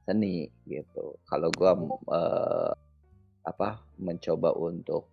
[0.03, 1.19] seni gitu.
[1.27, 1.75] Kalau gua
[2.11, 2.73] eh,
[3.47, 5.07] apa mencoba untuk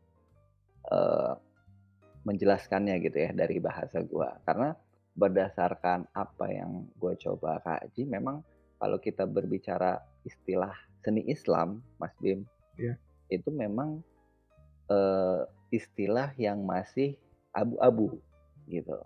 [0.90, 1.34] eh,
[2.24, 4.72] menjelaskannya gitu ya dari bahasa gua karena
[5.14, 8.42] berdasarkan apa yang gue coba kaji memang
[8.82, 10.74] kalau kita berbicara istilah
[11.06, 12.42] seni Islam Mas Bim
[12.74, 12.98] Iya.
[13.28, 14.02] Itu memang
[14.90, 17.16] eh, istilah yang masih
[17.54, 18.18] abu-abu
[18.68, 18.98] gitu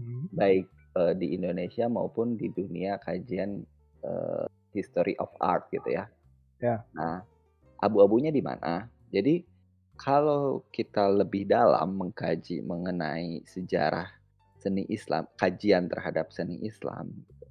[0.00, 0.24] Hmm.
[0.32, 0.64] baik
[0.96, 3.60] eh, di Indonesia maupun di dunia kajian
[4.00, 6.08] eh, history of art gitu ya.
[6.56, 6.80] Ya.
[6.96, 7.20] Nah,
[7.84, 8.88] abu-abunya di mana?
[9.12, 9.44] Jadi
[10.00, 14.08] kalau kita lebih dalam mengkaji mengenai sejarah
[14.56, 17.46] seni Islam, kajian terhadap seni Islam, gitu,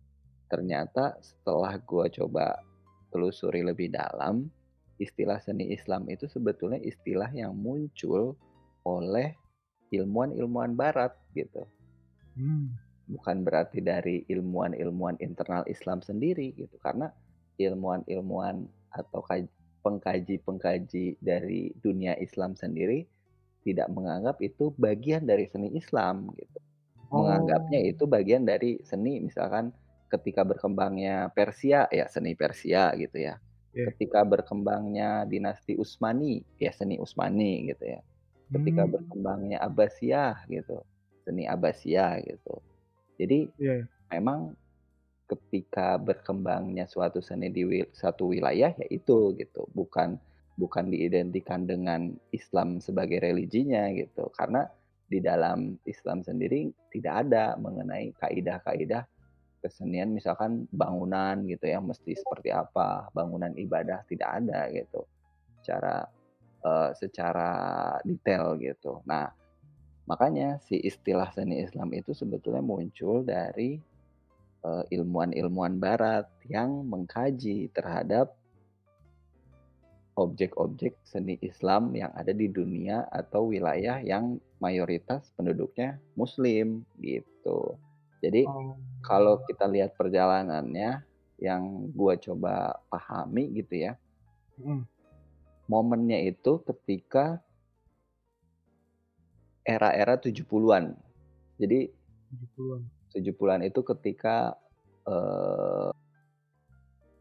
[0.49, 2.57] ternyata setelah gua coba
[3.13, 4.49] telusuri lebih dalam,
[4.99, 8.35] istilah seni Islam itu sebetulnya istilah yang muncul
[8.83, 9.33] oleh
[9.89, 11.65] ilmuwan-ilmuwan Barat gitu
[12.37, 12.71] Hmm.
[13.09, 17.11] bukan berarti dari ilmuwan-ilmuwan internal Islam sendiri gitu karena
[17.57, 18.63] ilmuwan-ilmuwan
[18.95, 19.51] atau kaj-
[19.83, 23.03] pengkaji-pengkaji dari dunia Islam sendiri
[23.63, 26.59] tidak menganggap itu bagian dari seni Islam gitu
[27.09, 27.25] Oh.
[27.25, 29.73] menganggapnya itu bagian dari seni misalkan
[30.13, 33.93] ketika berkembangnya Persia ya seni Persia gitu ya Iya.
[33.93, 38.01] ketika berkembangnya dinasti Utsmani ya seni Utsmani gitu ya
[38.49, 38.93] ketika Hmm.
[38.97, 40.81] berkembangnya Abbasiyah gitu
[41.21, 42.55] seni Abbasiyah gitu
[43.21, 43.85] jadi Iya.
[44.09, 44.57] memang
[45.29, 50.17] ketika berkembangnya suatu seni di wil- satu wilayah ya itu gitu bukan
[50.57, 54.65] bukan diidentikan dengan Islam sebagai religinya gitu karena
[55.05, 59.05] di dalam Islam sendiri tidak ada mengenai kaidah-kaidah
[59.59, 65.03] kesenian misalkan bangunan gitu ya mesti seperti apa bangunan ibadah tidak ada gitu
[65.61, 66.07] secara
[66.63, 67.51] eh, secara
[68.07, 69.31] detail gitu nah
[70.09, 73.77] makanya si istilah seni Islam itu sebetulnya muncul dari
[74.65, 78.39] eh, ilmuwan-ilmuwan Barat yang mengkaji terhadap
[80.19, 87.79] objek-objek seni Islam yang ada di dunia atau wilayah yang mayoritas penduduknya Muslim gitu.
[88.19, 88.75] Jadi Oh.
[89.01, 91.03] kalau kita lihat perjalanannya
[91.39, 93.95] yang gua coba pahami gitu ya.
[94.59, 94.83] Mhm.
[95.71, 97.39] Momennya itu ketika
[99.63, 100.97] era-era 70-an.
[101.55, 101.87] Jadi
[102.31, 102.81] 70-an.
[103.15, 104.57] 70-an itu ketika
[105.07, 105.91] eh,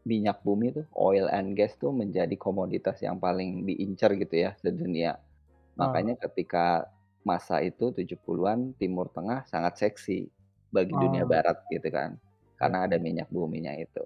[0.05, 5.21] minyak bumi tuh oil and gas tuh menjadi komoditas yang paling diincar gitu ya sedunia.
[5.77, 6.89] Makanya ketika
[7.21, 10.27] masa itu 70-an Timur Tengah sangat seksi
[10.73, 11.29] bagi dunia Oh.
[11.29, 12.17] barat gitu kan.
[12.59, 14.03] Karena ada minyak buminya itu.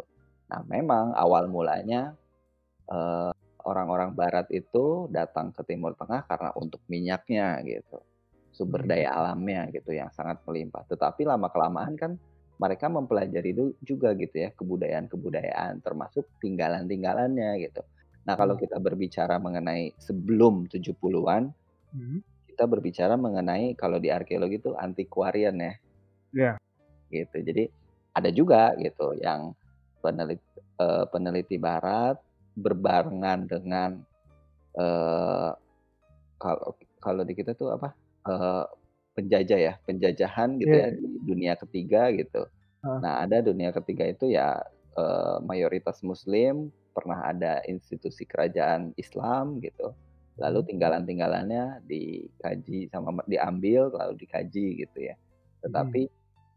[0.52, 2.15] Nah, memang awal mulanya
[2.91, 3.32] eh,
[3.63, 7.97] orang-orang barat itu datang ke Timur Tengah karena untuk minyaknya gitu.
[8.54, 8.89] Sumber Hmm.
[8.89, 10.84] daya alamnya gitu yang sangat melimpah.
[10.91, 12.12] Tetapi lama-kelamaan kan
[12.62, 17.82] mereka mempelajari itu juga gitu ya kebudayaan-kebudayaan termasuk tinggalan-tinggalannya gitu.
[18.28, 18.60] Nah, kalau Hmm.
[18.60, 21.52] kita berbicara mengenai sebelum 70-an,
[21.93, 22.23] Mhm.
[22.49, 25.73] kita berbicara mengenai kalau di arkeologi itu antiquarian ya.
[26.34, 26.58] Iya.
[27.13, 27.38] Gitu.
[27.46, 27.63] Jadi
[28.17, 29.54] ada juga gitu yang
[30.04, 30.43] peneliti
[30.82, 32.17] eh, peneliti barat
[32.58, 33.91] berbarengan dengan
[34.78, 35.52] eh
[36.41, 36.69] kalau
[37.02, 37.93] kalau di kita tuh apa?
[38.30, 38.65] eh,
[39.17, 40.89] penjajah ya, penjajahan gitu Iya.
[40.89, 42.48] ya di dunia ketiga gitu.
[42.84, 43.00] Heeh.
[43.04, 44.60] Nah, ada dunia ketiga itu ya
[44.98, 49.93] eh, mayoritas muslim, pernah ada institusi kerajaan Islam gitu.
[50.41, 55.15] Lalu tinggalan-tinggalannya dikaji sama diambil lalu dikaji gitu ya.
[55.65, 56.10] Tetapi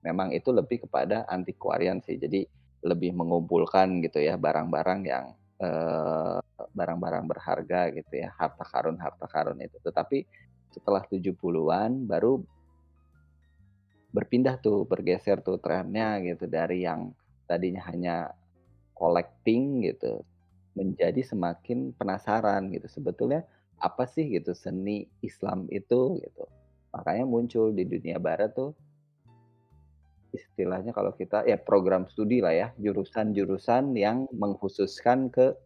[0.06, 2.14] memang itu lebih kepada antiquarian sih.
[2.14, 2.46] Jadi
[2.86, 6.38] lebih mengumpulkan gitu ya barang-barang yang eh,
[6.70, 9.74] barang-barang berharga gitu ya, harta karun-harta karun itu.
[9.82, 10.22] Tetapi
[10.70, 12.38] setelah 70-an baru
[14.14, 17.10] berpindah tuh, bergeser tuh trennya gitu dari yang
[17.50, 18.16] tadinya hanya
[18.94, 20.22] collecting gitu
[20.78, 22.86] menjadi semakin penasaran gitu.
[22.86, 23.42] Sebetulnya
[23.76, 26.44] apa sih gitu seni Islam itu gitu.
[26.96, 28.72] Makanya muncul di dunia barat tuh
[30.36, 35.56] istilahnya kalau kita ya program studi lah ya, jurusan-jurusan yang mengkhususkan ke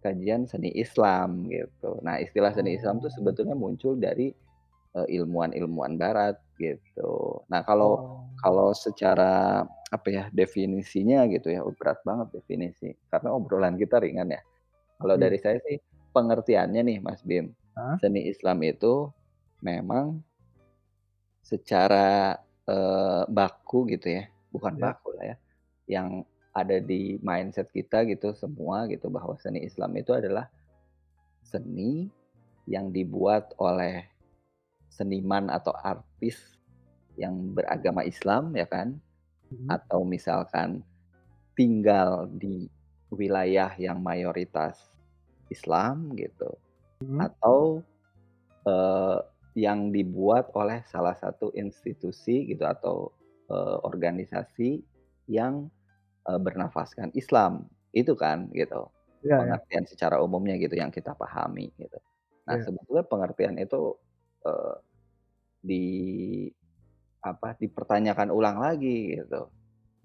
[0.00, 2.00] kajian seni Islam gitu.
[2.00, 4.32] Nah, istilah seni Islam tuh sebetulnya muncul dari
[4.90, 7.44] eh, ilmuwan-ilmuwan barat gitu.
[7.46, 8.26] Nah, kalau Oh.
[8.42, 14.32] kalau secara apa ya definisinya gitu ya, oh, berat banget definisi karena obrolan kita ringan
[14.34, 14.42] ya.
[14.98, 15.22] Kalau Iya.
[15.28, 15.78] dari saya sih
[16.10, 17.54] pengertiannya nih Mas Bim,
[18.02, 19.12] seni Islam itu
[19.62, 20.18] memang
[21.40, 22.34] secara
[22.70, 24.82] eh, baku gitu ya, bukan Iya.
[24.94, 25.36] baku lah ya,
[25.90, 26.08] yang
[26.54, 30.50] ada di mindset kita gitu semua gitu bahwa seni Islam itu adalah
[31.42, 32.10] seni
[32.66, 34.06] yang dibuat oleh
[34.90, 36.58] seniman atau artis
[37.14, 38.98] yang beragama Islam ya kan
[39.50, 39.66] Mhm.
[39.66, 40.82] atau misalkan
[41.58, 42.70] tinggal di
[43.10, 44.78] wilayah yang mayoritas
[45.50, 46.50] Islam gitu
[47.02, 47.18] Mhm.
[47.18, 47.82] atau
[48.66, 49.18] eh,
[49.58, 53.10] yang dibuat oleh salah satu institusi gitu atau
[53.50, 54.82] eh, organisasi
[55.30, 55.66] yang
[56.30, 58.86] eh, bernafaskan Islam itu kan gitu
[59.20, 59.40] Iya, ya.
[59.44, 61.98] pengertian secara umumnya gitu yang kita pahami gitu.
[62.48, 62.64] Nah Iya.
[62.64, 64.00] sebetulnya pengertian itu
[64.48, 64.76] eh,
[65.60, 65.84] di
[67.20, 69.52] apa dipertanyakan ulang lagi gitu.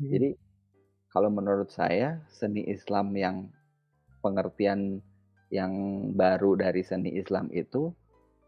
[0.03, 0.09] Mhm.
[0.11, 0.29] Jadi
[1.15, 3.47] kalau menurut saya seni Islam yang
[4.19, 4.99] pengertian
[5.47, 5.71] yang
[6.11, 7.95] baru dari seni Islam itu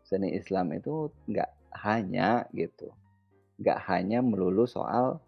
[0.07, 1.51] seni Islam itu nggak
[1.83, 2.87] hanya gitu,
[3.59, 5.19] nggak hanya melulu soal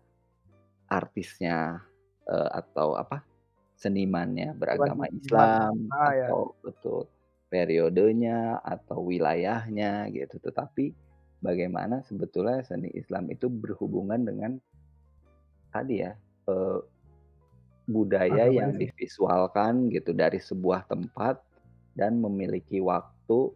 [0.87, 1.83] artisnya
[2.31, 3.27] eh, atau apa
[3.75, 5.11] senimannya beragama.
[5.11, 6.31] Islam Ah, ya.
[6.31, 7.11] atau betul
[7.51, 10.95] periodenya atau wilayahnya gitu, tetapi
[11.43, 14.55] bagaimana sebetulnya seni Islam itu berhubungan dengan
[15.75, 16.15] tadi ya
[16.47, 16.79] eh,
[17.89, 21.41] budaya yang divisualkan gitu dari sebuah tempat
[21.97, 23.49] dan memiliki waktu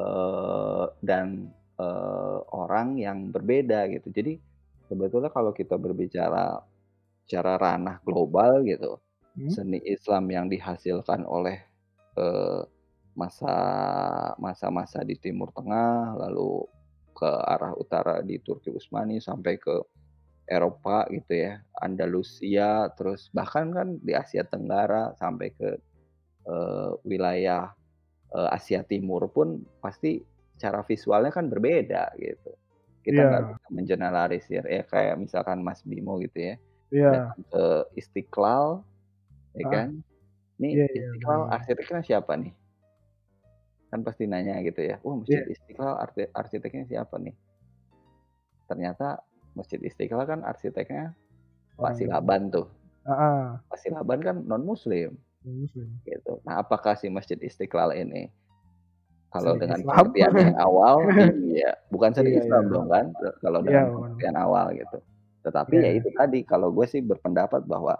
[0.00, 4.10] eh, dan eh, orang yang berbeda gitu.
[4.10, 4.38] Jadi
[4.86, 6.60] sebetulnya kalau kita berbicara
[7.24, 9.00] secara ranah global gitu,
[9.34, 9.50] Hmm.
[9.50, 11.58] seni Islam yang dihasilkan oleh
[12.14, 12.62] eh,
[13.18, 13.54] masa
[14.38, 16.62] masa-masa di Timur Tengah, lalu
[17.14, 19.74] ke arah utara di Turki Utsmani sampai ke
[20.46, 25.82] Eropa gitu ya, Andalusia, terus bahkan kan di Asia Tenggara sampai ke
[26.46, 27.74] eh, wilayah
[28.50, 30.18] Asia Timur pun pasti
[30.54, 32.50] secara visualnya kan berbeda gitu.
[33.00, 33.28] Kita Iya.
[33.28, 36.54] nggak bisa mengeneralisir ya kayak misalkan Mas Bimo gitu ya,
[36.88, 37.10] Iya.
[37.30, 38.80] datang ke Istiqlal,
[39.54, 39.70] ya Ah.
[39.70, 39.88] kan?
[40.56, 41.54] Nih Iya, iya, Istiqlal benar.
[41.54, 42.54] arsiteknya siapa nih?
[43.88, 44.96] Kan pasti nanya gitu ya.
[45.02, 47.34] Wah Masjid Istiqlal arti- arsiteknya siapa nih?
[48.64, 49.20] Ternyata
[49.52, 51.14] Masjid Istiqlal kan arsiteknya
[51.74, 52.66] Pak Silaban tuh.
[53.04, 55.14] Ah, Pak Silaban kan non Muslim
[55.52, 55.88] Muslim.
[56.04, 56.40] gitu.
[56.42, 58.32] Nah apakah si Masjid Istiqlal ini
[59.28, 61.02] kalau dengan pengertian yang awal,
[61.50, 62.70] iya, bukan seni Iya, Islam iya.
[62.70, 63.06] dong kan?
[63.42, 63.94] Kalau Iya, dengan benar.
[63.98, 64.98] pengertian awal gitu.
[65.42, 65.98] Tetapi ya Iya.
[65.98, 67.98] itu tadi kalau gue sih berpendapat bahwa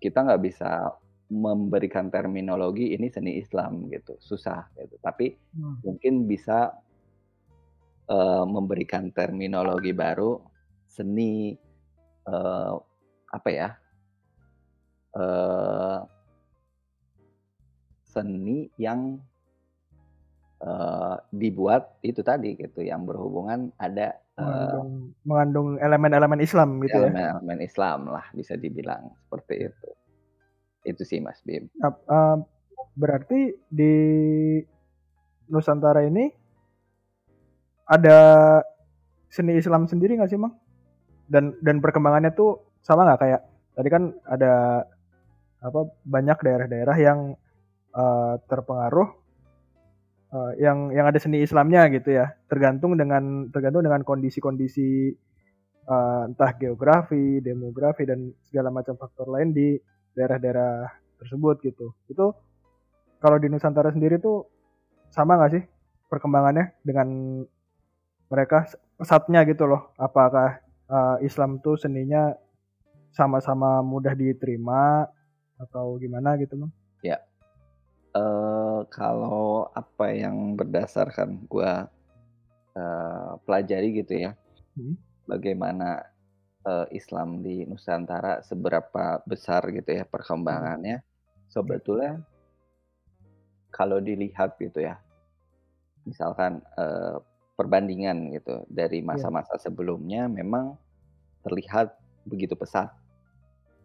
[0.00, 0.96] kita nggak bisa
[1.28, 4.96] memberikan terminologi ini seni Islam gitu, susah gitu.
[4.98, 5.76] Tapi Hmm.
[5.84, 6.72] mungkin bisa
[8.06, 10.38] eh, memberikan terminologi baru
[10.86, 11.52] seni
[12.24, 12.74] eh,
[13.28, 13.74] apa ya?
[15.16, 15.98] Eh
[18.04, 19.20] seni yang
[20.64, 24.90] eh, dibuat itu tadi gitu, yang berhubungan ada eh, Mengandung,
[25.24, 27.08] mengandung elemen-elemen Islam gitu ya.
[27.08, 29.88] elemen-elemen Islam lah bisa dibilang seperti itu.
[30.84, 31.68] Itu sih Mas Bim.
[31.68, 32.36] Eh,
[32.96, 33.94] berarti di
[35.52, 36.32] Nusantara ini
[37.86, 38.18] ada
[39.30, 40.56] seni Islam sendiri nggak sih, Mang?
[41.28, 43.42] Dan dan perkembangannya tuh sama nggak kayak
[43.76, 44.82] tadi kan ada
[45.60, 47.18] apa banyak daerah-daerah yang
[47.96, 49.08] eh, terpengaruh
[50.32, 52.36] eh, yang yang ada seni Islamnya gitu ya.
[52.50, 55.14] Tergantung dengan tergantung dengan kondisi-kondisi
[55.86, 59.76] eh, entah geografi, demografi dan segala macam faktor lain di
[60.16, 60.88] daerah-daerah
[61.20, 61.92] tersebut gitu.
[62.08, 62.32] Itu
[63.20, 64.44] kalau di Nusantara sendiri tuh
[65.08, 65.64] sama nggak sih
[66.12, 67.40] perkembangannya dengan
[68.28, 69.92] mereka pesatnya gitu loh?
[69.96, 72.34] Apakah uh, Islam tuh seninya
[73.14, 75.08] sama-sama mudah diterima
[75.56, 76.72] atau gimana gitu, Bang?
[78.16, 81.88] Eh kalau apa yang berdasarkan gua
[82.76, 84.32] eh, pelajari gitu ya,
[84.76, 84.96] Hmm.
[85.28, 86.04] bagaimana
[86.64, 91.00] eh, Islam di Nusantara seberapa besar gitu ya perkembangannya.
[91.52, 92.20] Sebetulnya
[93.72, 94.96] kalau dilihat gitu ya,
[96.08, 97.16] misalkan eh,
[97.56, 100.76] perbandingan gitu dari masa-masa sebelumnya memang
[101.44, 101.92] terlihat
[102.28, 102.92] begitu pesat.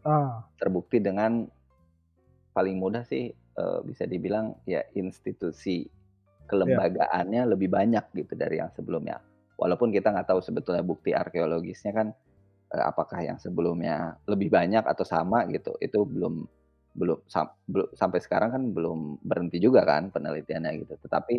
[0.04, 1.48] Ah, Terbukti dengan
[2.52, 5.88] paling mudah sih eh, bisa dibilang ya institusi
[6.48, 9.24] kelembagaannya lebih banyak gitu dari yang sebelumnya.
[9.56, 12.08] Walaupun kita nggak tahu sebetulnya bukti arkeologisnya kan
[12.76, 15.76] eh, apakah yang sebelumnya lebih banyak atau sama gitu.
[15.80, 16.44] Itu belum
[16.92, 20.96] belum sam- belum- sampai sekarang kan belum berhenti juga kan penelitiannya gitu.
[21.08, 21.36] Tetapi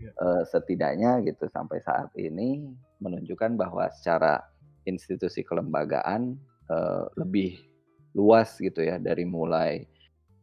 [0.00, 0.08] Ya.
[0.08, 2.64] eh, setidaknya gitu sampai saat ini
[2.98, 4.40] menunjukkan bahwa secara
[4.88, 6.38] institusi kelembagaan
[6.70, 7.60] eh, lebih
[8.16, 9.84] luas gitu ya dari mulai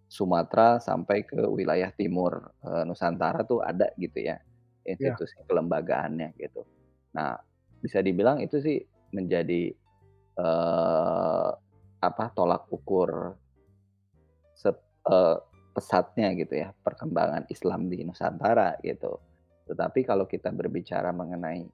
[0.10, 4.42] Sumatera sampai ke wilayah timur eh, Nusantara tuh ada gitu ya
[4.82, 6.66] institusi kelembagaannya gitu.
[7.14, 7.38] Nah
[7.78, 8.82] bisa dibilang itu sih
[9.14, 9.70] menjadi
[10.42, 11.50] eh,
[12.00, 13.38] apa tolak ukur
[14.58, 15.38] se- eh,
[15.70, 19.22] pesatnya gitu ya perkembangan Islam di Nusantara gitu.
[19.70, 21.70] Tetapi kalau kita berbicara mengenai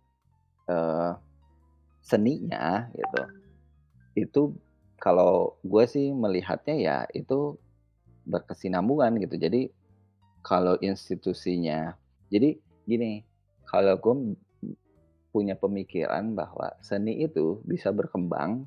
[0.67, 1.13] eh,
[2.03, 3.21] seninya gitu,
[4.19, 4.41] itu
[4.99, 7.57] kalau gue sih melihatnya ya itu
[8.25, 9.37] berkesinambungan gitu.
[9.37, 9.69] Jadi
[10.45, 11.97] kalau institusinya,
[12.29, 13.25] jadi gini,
[13.65, 14.37] kalau gue
[15.33, 18.63] punya pemikiran bahwa seni itu bisa berkembang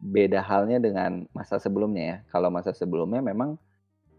[0.00, 2.16] beda halnya dengan masa sebelumnya ya.
[2.32, 3.60] Kalau masa sebelumnya memang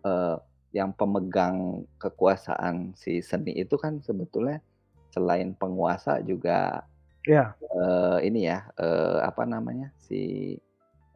[0.06, 0.38] eh,
[0.72, 4.64] yang pemegang kekuasaan si seni itu kan sebetulnya
[5.12, 6.88] selain penguasa juga
[7.28, 10.56] ya, eh, ini ya eh, apa namanya si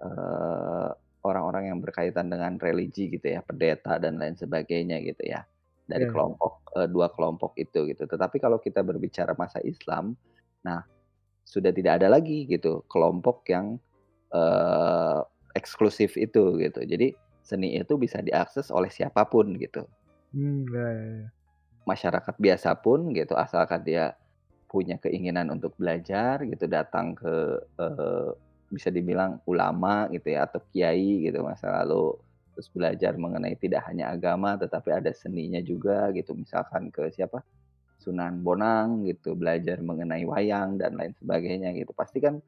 [0.04, 0.90] eh,
[1.26, 5.42] orang-orang yang berkaitan dengan religi gitu ya, pendeta dan lain sebagainya gitu ya.
[5.86, 6.14] Dari Iya, iya.
[6.14, 8.06] kelompok eh, dua kelompok itu gitu.
[8.06, 10.14] Tetapi kalau kita berbicara masa Islam,
[10.62, 10.86] nah
[11.46, 13.82] sudah tidak ada lagi gitu kelompok yang
[14.34, 15.20] eh,
[15.58, 16.82] eksklusif itu gitu.
[16.86, 19.86] Jadi seni itu bisa diakses oleh siapa pun gitu.
[20.34, 21.28] Hmm, ya, ya, ya.
[21.86, 24.18] Masyarakat biasa pun gitu asalkan dia
[24.66, 28.30] punya keinginan untuk belajar gitu datang ke eh,
[28.70, 32.18] bisa dibilang ulama gitu ya atau kiai gitu masa lalu
[32.56, 36.32] terus belajar mengenai tidak hanya agama tetapi ada seninya juga gitu.
[36.34, 37.44] Misalkan ke siapa?
[38.00, 41.92] Sunan Bonang gitu belajar mengenai wayang dan lain sebagainya gitu.
[41.92, 42.40] Pasti kan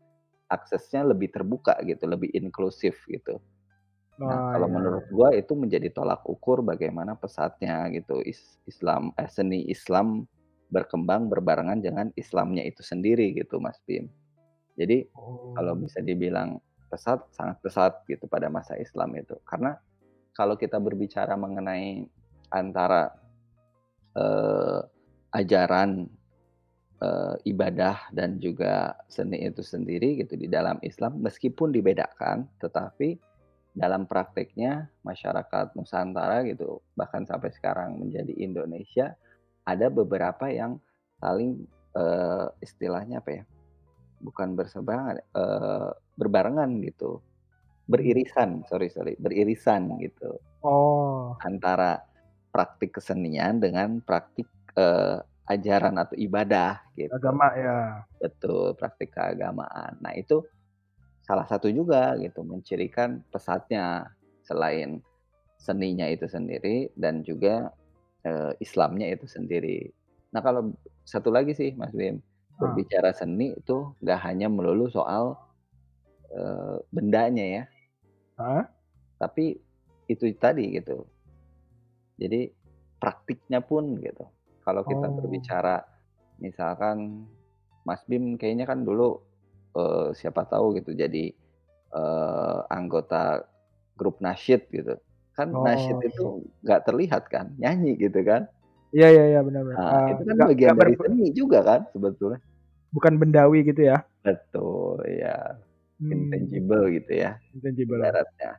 [0.48, 3.40] aksesnya lebih terbuka gitu lebih inklusif gitu.
[4.18, 8.24] Nah, Oh, kalau iya, menurut gua itu menjadi tolak ukur bagaimana pesatnya gitu.
[8.26, 10.26] Is- Islam eh, seni Islam
[10.72, 14.10] berkembang berbarengan dengan Islamnya itu sendiri gitu Mas Bim.
[14.78, 15.10] Jadi
[15.58, 19.36] kalau Oh, bisa dibilang pesat sangat pesat gitu pada masa Islam itu.
[19.44, 19.76] Karena
[20.38, 22.06] kalau kita berbicara mengenai
[22.54, 23.12] antara
[24.16, 24.80] eh,
[25.36, 26.08] ajaran
[27.02, 33.20] eh, ibadah dan juga seni itu sendiri gitu di dalam Islam meskipun dibedakan tetapi
[33.78, 39.14] dalam prakteknya masyarakat Nusantara gitu bahkan sampai sekarang menjadi Indonesia
[39.68, 40.82] ada beberapa yang
[41.20, 43.44] saling eh, istilahnya apa ya
[44.22, 47.22] bukan berseberangan eh, berbarengan gitu
[47.88, 52.04] beririsan sorry sorry beririsan gitu oh, antara
[52.52, 57.12] praktik kesenian dengan praktik eh, ajaran atau ibadah gitu.
[57.16, 58.04] Agama ya.
[58.20, 59.96] Betul, praktik keagamaan.
[60.04, 60.44] Nah, itu
[61.24, 64.12] salah satu juga gitu mencirikan pesatnya
[64.44, 65.04] selain
[65.60, 67.72] seninya itu sendiri dan juga
[68.28, 69.88] eh, Islamnya itu sendiri.
[70.36, 70.76] Nah, kalau
[71.08, 72.20] satu lagi sih Mas Bim.
[72.58, 75.38] Berbicara seni itu nggak hanya melulu soal
[76.34, 77.64] eh, bendanya ya,
[79.18, 79.58] tapi
[80.08, 81.06] itu tadi gitu.
[82.18, 82.50] Jadi
[82.98, 84.26] praktiknya pun gitu.
[84.66, 85.16] Kalau kita Oh.
[85.22, 85.86] berbicara
[86.42, 87.26] misalkan
[87.86, 89.22] Mas Bim kayaknya kan dulu
[89.78, 91.32] eh, siapa tahu gitu jadi
[91.94, 93.46] eh, anggota
[93.96, 94.98] grup nasyid gitu.
[95.38, 96.08] Kan nasyid Oh.
[96.10, 96.24] itu
[96.66, 98.50] nggak terlihat kan, nyanyi gitu kan.
[98.96, 99.76] Iya iya iya benar-benar.
[99.78, 102.40] Nah, Ah, itu kan nggak- bagian nggak dari seni juga kan sebetulnya.
[102.88, 104.00] bukan bendawi gitu ya.
[104.24, 105.60] Betul, ya.
[106.00, 107.36] Hmm, Intangible gitu ya.
[107.52, 108.00] intangible.
[108.00, 108.52] ibaratnya.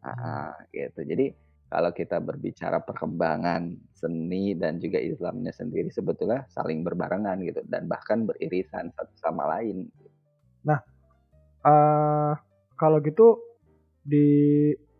[0.00, 1.00] Ah, gitu.
[1.00, 1.32] Jadi
[1.66, 8.26] kalau kita berbicara perkembangan seni dan juga Islamnya sendiri sebetulnya saling berbarengan gitu dan bahkan
[8.26, 9.88] beririsan satu sama lain.
[11.60, 12.32] eh
[12.74, 13.36] kalau gitu
[14.00, 14.24] di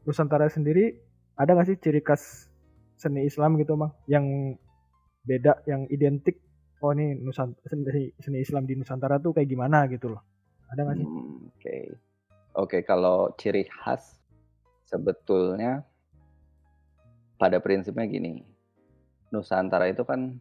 [0.05, 0.93] Nusantara sendiri
[1.35, 2.53] ada nggak sih ciri khas
[2.97, 4.27] seni Islam gitu bang yang
[5.25, 6.41] beda yang identik
[6.81, 10.23] oh ini Nusantara seni, seni Islam di Nusantara tuh kayak gimana gitu loh.
[10.73, 11.07] Ada nggak sih?
[11.07, 11.77] Hmm, Oke,
[12.57, 12.79] oke.
[12.89, 14.17] Kalau ciri khas
[14.89, 15.85] sebetulnya
[17.37, 18.41] pada prinsipnya gini,
[19.29, 20.41] Nusantara itu kan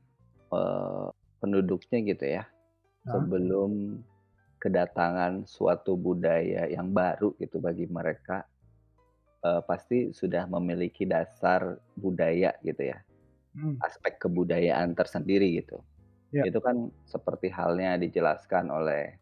[0.54, 1.08] eh,
[1.44, 2.44] penduduknya gitu ya,
[3.04, 4.00] sebelum
[4.60, 8.48] kedatangan suatu budaya yang baru gitu bagi mereka,
[9.44, 13.00] eh, pasti sudah memiliki dasar budaya gitu ya,
[13.54, 15.82] Hmm, aspek kebudayaan tersendiri gitu.
[16.30, 16.46] Ya.
[16.46, 19.18] Itu kan seperti halnya dijelaskan oleh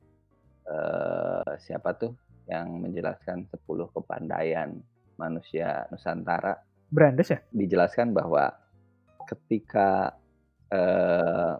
[0.67, 2.11] eh, siapa tuh
[2.47, 4.75] yang menjelaskan 10 kepandaian
[5.19, 6.55] manusia Nusantara
[6.87, 8.47] Brandes ya dijelaskan bahwa
[9.27, 10.15] ketika
[10.71, 11.55] eh,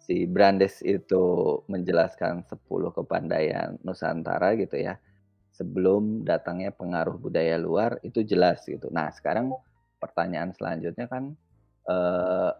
[0.00, 1.24] si Brandes itu
[1.68, 4.96] menjelaskan 10 kepandaian Nusantara gitu ya
[5.52, 8.88] sebelum datangnya pengaruh budaya luar itu jelas gitu.
[8.88, 9.52] Nah sekarang
[10.00, 11.36] pertanyaan selanjutnya kan
[11.86, 12.52] eh,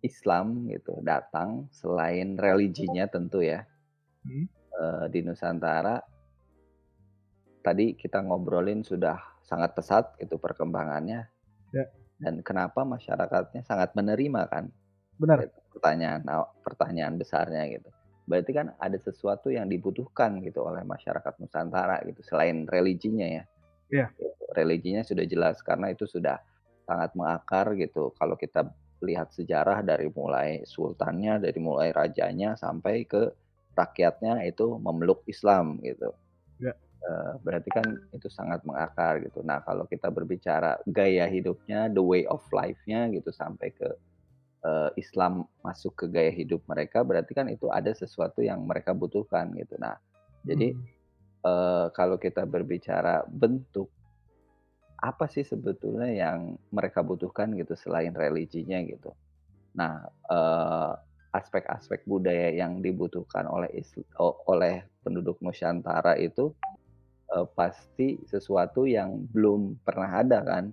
[0.00, 3.62] Islam gitu datang selain religinya tentu ya.
[4.26, 4.48] Hmm.
[4.50, 6.02] eh, di Nusantara
[7.62, 11.28] tadi kita ngobrolin sudah sangat pesat gitu perkembangannya.
[11.74, 11.82] Ya.
[12.16, 14.72] dan kenapa masyarakatnya sangat menerima kan?
[15.20, 15.52] Benar.
[15.52, 17.92] Itu pertanyaan nah, pertanyaan besarnya gitu.
[18.24, 23.44] Berarti kan ada sesuatu yang dibutuhkan gitu oleh masyarakat Nusantara gitu selain religinya ya
[23.92, 24.10] Iya.
[24.14, 24.44] Gitu.
[24.56, 26.40] religinya sudah jelas karena itu sudah
[26.86, 28.66] sangat mengakar gitu kalau kita
[29.04, 33.28] lihat sejarah dari mulai sultannya dari mulai rajanya sampai ke
[33.76, 36.12] rakyatnya itu memeluk Islam gitu
[36.56, 36.72] Ya.
[37.04, 37.84] Eh, berarti kan
[38.16, 43.28] itu sangat mengakar gitu nah kalau kita berbicara gaya hidupnya the way of life-nya gitu
[43.28, 43.88] sampai ke
[44.64, 49.52] eh, Islam masuk ke gaya hidup mereka berarti kan itu ada sesuatu yang mereka butuhkan
[49.54, 49.76] gitu.
[49.78, 49.94] Nah,
[50.42, 50.95] jadi Hmm.
[51.46, 53.88] Eh, kalau kita berbicara bentuk
[54.96, 59.12] apa sih sebetulnya yang mereka butuhkan gitu selain religinya gitu.
[59.76, 60.92] Nah, eh,
[61.36, 66.56] aspek-aspek budaya yang dibutuhkan oleh Is- o- oleh penduduk Nusantara itu
[67.26, 70.70] eh, pasti sesuatu yang belum pernah ada kan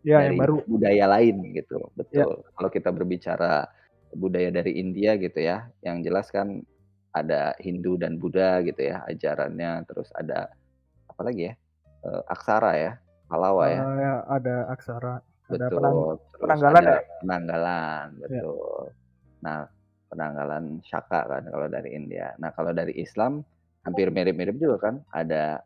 [0.00, 1.78] ya dari yang baru budaya lain gitu.
[1.92, 2.40] Betul.
[2.56, 3.68] Kalau kita berbicara
[4.16, 6.64] budaya dari India gitu ya, yang jelas kan
[7.24, 10.50] ada Hindu dan Buddha gitu ya ajarannya, terus ada
[11.10, 11.54] apa lagi ya?
[12.06, 12.92] Eh, aksara ya,
[13.26, 13.82] Palawa ya.
[13.98, 15.14] ya, ada aksara
[15.48, 15.76] ada Betul.
[15.80, 15.96] penang-
[16.28, 17.00] Terus penanggalan ada ya?
[17.24, 18.82] penanggalan, betul.
[19.42, 19.58] Nah,
[20.08, 22.32] penanggalan Shaka kan kalau dari India.
[22.38, 23.42] Nah, kalau dari Islam
[23.82, 25.64] hampir mirip-mirip juga kan, ada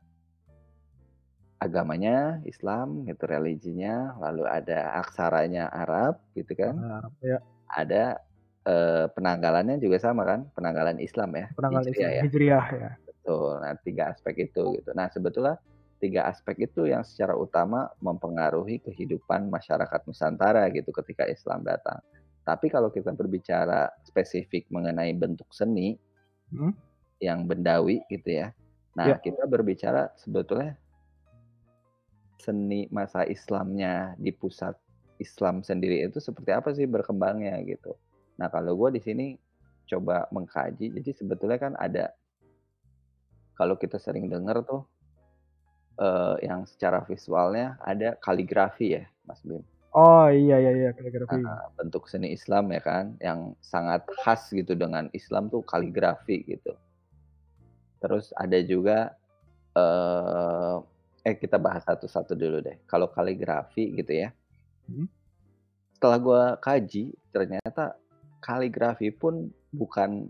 [1.63, 6.75] agamanya Islam gitu, religinya, lalu ada aksaranya Arab gitu kan.
[6.79, 7.39] Nah, ya
[7.73, 8.19] Ada
[8.63, 12.23] eh, penanggalannya juga sama kan, penanggalan Islam ya, penanggalan Islam ya.
[12.23, 12.91] Hijriah ya
[13.23, 13.63] Betul.
[13.63, 14.91] Nah, tiga aspek itu gitu.
[14.99, 15.55] Nah, sebetulnya
[16.03, 22.03] tiga aspek itu yang secara utama mempengaruhi kehidupan masyarakat Nusantara gitu ketika Islam datang.
[22.43, 25.95] Tapi kalau kita berbicara spesifik mengenai bentuk seni
[26.51, 26.75] Hmm.
[27.23, 28.51] yang bendawi gitu ya.
[28.99, 29.17] Nah, Ya.
[29.23, 30.75] kita berbicara sebetulnya
[32.43, 34.75] seni masa Islamnya di pusat
[35.23, 37.95] Islam sendiri itu seperti apa sih berkembangnya gitu.
[38.39, 39.27] Nah, kalau gue di sini
[39.89, 42.13] coba mengkaji, jadi sebetulnya kan ada
[43.53, 44.83] kalau kita sering dengar tuh
[46.01, 49.61] eh, yang secara visualnya ada kaligrafi ya, Mas Bim.
[49.93, 54.73] oh iya iya iya kaligrafi Nah, bentuk seni Islam ya kan, yang sangat khas gitu
[54.73, 56.73] dengan Islam tuh kaligrafi gitu.
[58.01, 59.13] Terus ada juga
[59.77, 60.77] eh
[61.23, 62.77] eh kita bahas satu-satu dulu deh.
[62.89, 64.33] Kalau kaligrafi gitu ya,
[64.91, 65.07] Hmm.
[65.95, 67.95] setelah gua kaji ternyata
[68.43, 70.27] kaligrafi pun bukan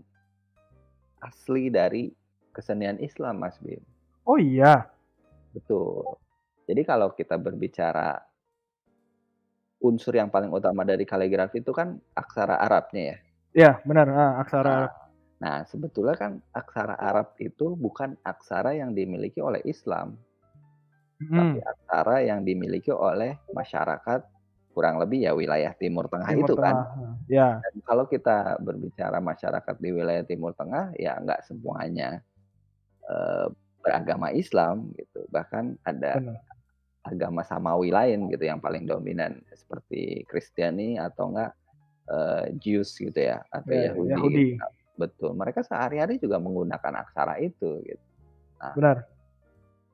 [1.19, 2.13] asli dari
[2.53, 3.81] kesenian Islam, Mas Bim.
[4.23, 4.85] Oh iya.
[5.51, 6.15] Betul.
[6.69, 8.21] Jadi kalau kita berbicara
[9.83, 13.17] unsur yang paling utama dari kaligrafi itu kan aksara Arabnya ya.
[13.53, 14.07] Iya, benar.
[14.09, 14.93] Ah, aksara Nah, Arab.
[15.43, 20.15] nah, sebetulnya kan aksara Arab itu bukan aksara yang dimiliki oleh Islam,
[21.23, 24.27] Hmm, tapi aksara yang dimiliki oleh masyarakat
[24.73, 26.75] kurang lebih ya wilayah Timur Tengah Timur itu kan.
[27.31, 32.19] Ya, Dan kalau kita berbicara masyarakat di wilayah Timur Tengah, ya nggak semuanya
[33.07, 33.47] eh,
[33.83, 35.23] beragama Islam gitu.
[35.31, 36.39] Bahkan ada benar.
[37.03, 41.51] agama samawi lain gitu yang paling dominan seperti Kristiani atau enggak
[42.11, 44.11] eh, Jews gitu ya atau Ya, Yahudi.
[44.15, 44.45] Yahudi.
[44.59, 45.33] Nah, Betul.
[45.33, 48.05] Mereka sehari-hari juga menggunakan aksara itu gitu.
[48.77, 49.09] Benar.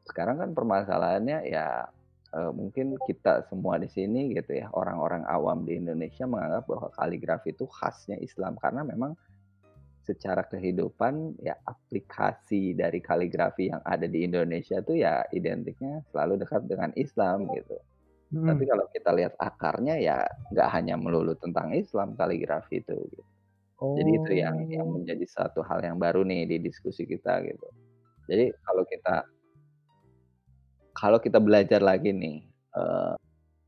[0.04, 1.88] Sekarang kan permasalahannya ya
[2.36, 7.54] eh, mungkin kita semua di sini gitu ya orang-orang awam di Indonesia menganggap bahwa kaligrafi
[7.56, 9.14] itu khasnya Islam karena memang
[10.04, 16.66] secara kehidupan ya aplikasi dari kaligrafi yang ada di Indonesia tuh ya identiknya selalu dekat
[16.66, 17.78] dengan Islam gitu.
[18.34, 22.94] Hmm, Tapi kalau kita lihat akarnya ya nggak hanya melulu tentang Islam kaligrafi itu.
[23.10, 23.24] gitu.
[23.98, 24.94] Jadi itu yang yang Oh.
[24.98, 27.68] menjadi satu hal yang baru nih di diskusi kita gitu.
[28.30, 29.26] Jadi kalau kita
[30.94, 32.44] kalau kita belajar lagi nih,
[32.76, 33.14] eh,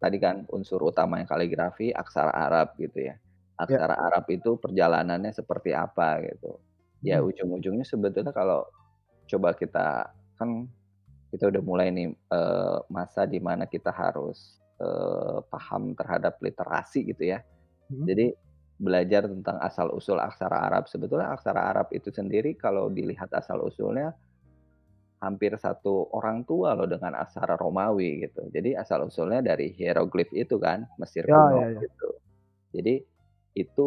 [0.01, 3.15] tadi kan unsur utamanya kaligrafi aksara Arab gitu ya.
[3.61, 6.57] Aksara Arab itu perjalanannya seperti apa gitu.
[7.05, 7.30] Ya Hmm.
[7.30, 8.65] ujung-ujungnya sebetulnya kalau
[9.30, 10.65] coba kita kan
[11.32, 17.38] kita udah mulai nih eh, masa di mana kita harus eh, paham terhadap literasi gitu
[17.38, 17.45] ya.
[17.89, 18.05] Hmm.
[18.09, 18.34] Jadi
[18.82, 20.89] belajar tentang asal usul aksara Arab.
[20.89, 24.17] Sebetulnya aksara Arab itu sendiri kalau dilihat asal usulnya
[25.22, 28.49] hampir satu orang tua loh dengan aksara Romawi gitu.
[28.49, 31.82] Jadi asal usulnya dari hieroglif itu kan Mesir Ya, kuno ya, ya.
[31.86, 32.09] gitu.
[32.74, 32.93] Jadi
[33.53, 33.86] itu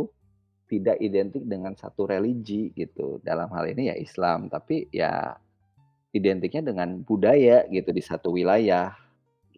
[0.70, 3.18] tidak identik dengan satu religi gitu.
[3.26, 5.34] Dalam hal ini ya Islam, tapi ya
[6.14, 8.94] identiknya dengan budaya gitu di satu wilayah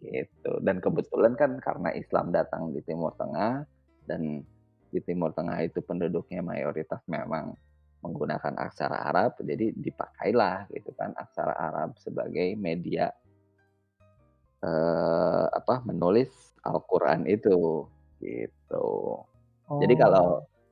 [0.01, 0.57] gitu.
[0.65, 3.69] Dan kebetulan kan karena Islam datang di Timur Tengah
[4.09, 4.41] dan
[4.89, 7.53] di Timur Tengah itu penduduknya mayoritas memang
[8.07, 13.11] menggunakan aksara Arab, jadi dipakailah gitu kan aksara Arab sebagai media
[14.63, 17.85] eh, apa menulis Al-Qur'an itu
[18.23, 18.87] gitu.
[19.67, 19.99] Jadi Oh.
[19.99, 20.27] kalau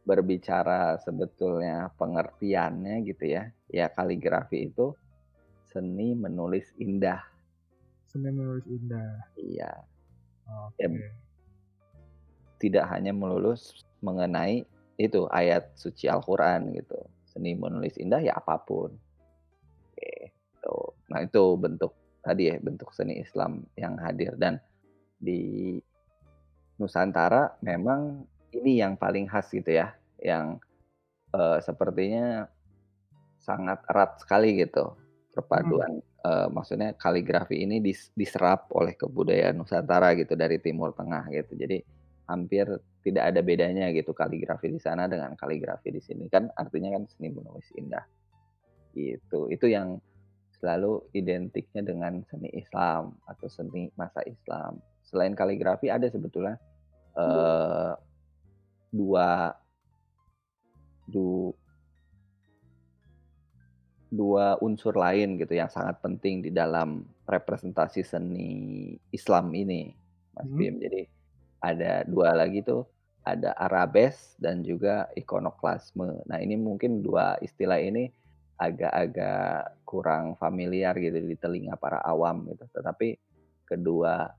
[0.07, 4.95] berbicara sebetulnya pengertiannya gitu ya, ya kaligrafi itu
[5.67, 7.19] seni menulis indah.
[8.07, 9.19] Seni menulis indah.
[9.35, 9.71] Iya,
[10.45, 10.87] Oke.
[10.87, 11.11] Ya,
[12.61, 13.57] tidak hanya melulu
[13.99, 14.63] mengenai
[14.95, 16.95] itu ayat suci Al-Qur'an gitu.
[17.35, 18.95] Seni menulis indah ya apa pun.
[19.99, 20.77] Gitu.
[21.11, 21.91] Nah, itu bentuk
[22.23, 24.63] tadi ya, bentuk seni Islam yang hadir dan
[25.19, 25.75] di
[26.79, 28.23] Nusantara memang
[28.55, 29.91] ini yang paling khas gitu ya,
[30.23, 30.63] yang
[31.35, 32.47] eh, sepertinya
[33.43, 34.95] sangat erat sekali gitu
[35.35, 41.53] perpaduan eh, maksudnya kaligrafi ini dis- diserap oleh kebudayaan Nusantara gitu dari Timur Tengah gitu.
[41.59, 41.83] Jadi
[42.25, 42.65] hampir
[43.05, 47.29] tidak ada bedanya gitu kaligrafi di sana dengan kaligrafi di sini kan artinya kan seni
[47.29, 48.01] menulis indah
[48.95, 49.51] gitu.
[49.51, 49.99] Itu yang
[50.57, 54.79] selalu identiknya dengan seni Islam atau seni masa Islam.
[55.05, 56.57] Selain kaligrafi ada sebetulnya
[57.19, 57.93] eh,
[58.89, 59.53] dua
[61.05, 61.53] du,
[64.09, 68.49] dua unsur lain gitu yang sangat penting di dalam representasi seni
[69.11, 69.91] Islam ini,
[70.33, 70.57] Mas Hmm.
[70.57, 70.75] Bim.
[70.81, 71.01] Jadi
[71.65, 72.85] ada dua lagi tuh,
[73.25, 76.29] ada arabes dan juga ikonoklasme.
[76.29, 78.13] Nah ini mungkin dua istilah ini
[78.61, 82.69] agak-agak kurang familiar gitu di telinga para awam gitu.
[82.69, 83.17] Tetapi
[83.65, 84.29] kedua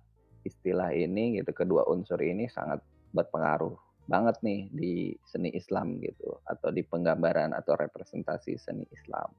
[0.46, 2.78] istilah ini gitu, kedua unsur ini sangat
[3.10, 3.74] berpengaruh
[4.06, 4.92] banget nih di
[5.26, 9.34] seni Islam gitu atau di penggambaran atau representasi seni Islam.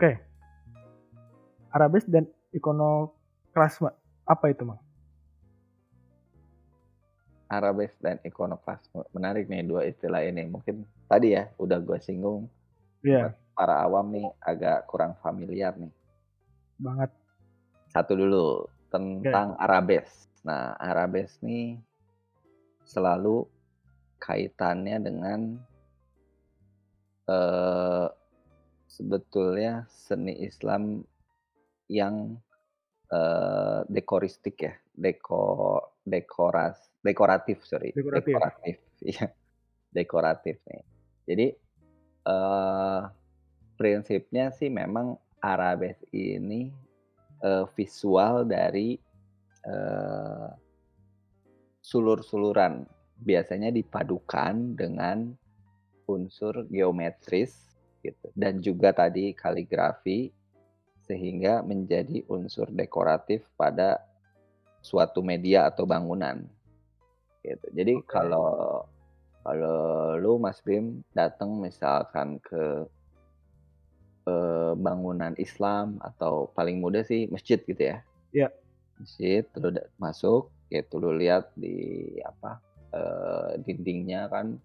[0.00, 0.16] Oke.
[1.76, 2.24] Arabes dan
[2.56, 3.92] ikonoklasme.
[4.24, 4.80] Apa itu, Mang?
[7.52, 9.04] Arabes dan ikonoklasme.
[9.12, 10.48] Menarik nih dua istilah ini.
[10.48, 12.48] Mungkin tadi ya udah gue singgung
[13.04, 15.92] Iya, para awam nih agak kurang familiar nih.
[16.80, 17.12] banget.
[17.92, 20.32] Satu dulu tentang arabes.
[20.48, 21.76] Nah, arabes nih
[22.88, 23.44] selalu
[24.16, 25.60] kaitannya dengan
[27.28, 28.08] eh
[28.90, 30.98] sebetulnya seni Islam
[31.86, 32.34] yang
[33.14, 38.34] eh, dekoristik ya, deko dekoras dekoratif sorry, Dekoratif.
[38.34, 38.76] dekoratif,
[39.14, 39.26] iya,
[39.94, 40.82] dekoratif nih.
[41.30, 41.46] Jadi
[42.20, 43.02] eh
[43.80, 46.68] prinsipnya sih memang arabes ini
[47.40, 48.98] eh, visual dari
[49.64, 50.48] eh,
[51.80, 52.84] sulur-suluran,
[53.24, 55.32] biasanya dipadukan dengan
[56.04, 57.69] unsur geometris
[58.00, 60.32] gitu dan juga tadi kaligrafi
[61.04, 63.98] sehingga menjadi unsur dekoratif pada
[64.80, 66.40] suatu media atau bangunan
[67.44, 67.66] gitu.
[67.72, 68.06] Jadi Oke.
[68.08, 68.48] kalau
[69.40, 72.84] kalau lu Mas Bim datang misalkan ke
[74.28, 78.04] eh, bangunan Islam atau paling mudah sih masjid gitu ya.
[78.30, 78.48] Iya.
[79.00, 82.60] Masjid lu masuk gitu lu lihat di apa
[82.92, 84.60] eh, dindingnya kan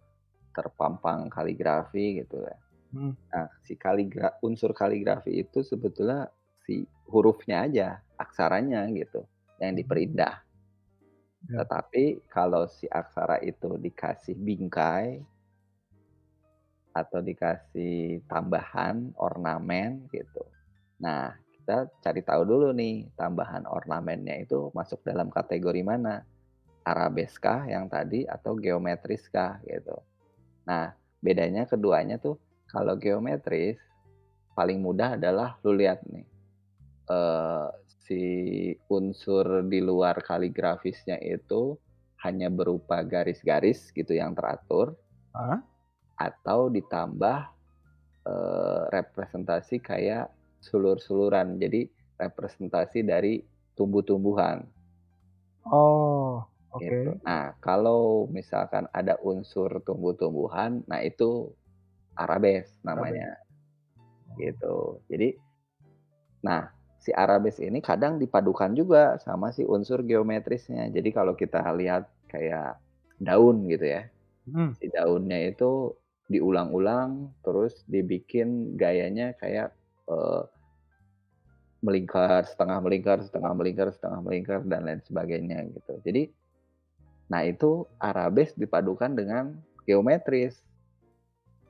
[0.52, 2.56] terpampang kaligrafi gitu ya.
[2.96, 3.12] Hmm.
[3.12, 6.32] Nah, si kaligra unsur kaligrafi itu sebetulnya
[6.64, 9.28] si hurufnya aja, aksaranya gitu
[9.60, 10.40] yang diperindah.
[11.52, 11.68] Ya.
[11.68, 15.20] Tetapi kalau si aksara itu dikasih bingkai
[16.96, 20.48] atau dikasih tambahan ornamen gitu.
[21.04, 26.24] Nah, kita cari tahu dulu nih tambahan ornamennya itu masuk dalam kategori mana?
[26.86, 29.98] Arabeska yang tadi atau geometriskah gitu.
[30.70, 32.38] Nah, bedanya keduanya tuh
[32.76, 33.80] kalau geometris
[34.52, 36.28] paling mudah adalah lu lihat nih
[37.08, 37.68] eh,
[38.04, 38.24] si
[38.92, 41.80] unsur di luar kaligrafisnya itu
[42.28, 45.00] hanya berupa garis-garis gitu yang teratur
[45.36, 45.60] Ah,
[46.16, 47.40] atau ditambah
[48.24, 50.32] eh, representasi kayak
[50.64, 51.60] sulur-suluran.
[51.60, 53.44] Jadi representasi dari
[53.76, 54.64] tumbuh-tumbuhan
[55.68, 56.80] oh, oke.
[56.80, 57.20] gitu.
[57.28, 61.52] Nah, kalau misalkan ada unsur tumbuh-tumbuhan, nah itu
[62.16, 63.36] arabes namanya.
[64.36, 65.00] Gitu.
[65.08, 65.36] Jadi
[66.44, 70.90] nah, si arabes ini kadang dipadukan juga sama si unsur geometrisnya.
[70.90, 72.82] Jadi kalau kita lihat kayak
[73.22, 74.04] daun gitu ya.
[74.50, 74.74] Hmm.
[74.78, 75.94] Si daunnya itu
[76.26, 79.78] diulang-ulang terus dibikin gayanya kayak
[80.10, 80.44] eh,
[81.86, 86.02] melingkar, setengah melingkar, setengah melingkar, setengah melingkar dan lain sebagainya gitu.
[86.02, 86.34] Jadi
[87.30, 89.54] nah itu arabes dipadukan dengan
[89.86, 90.58] geometris.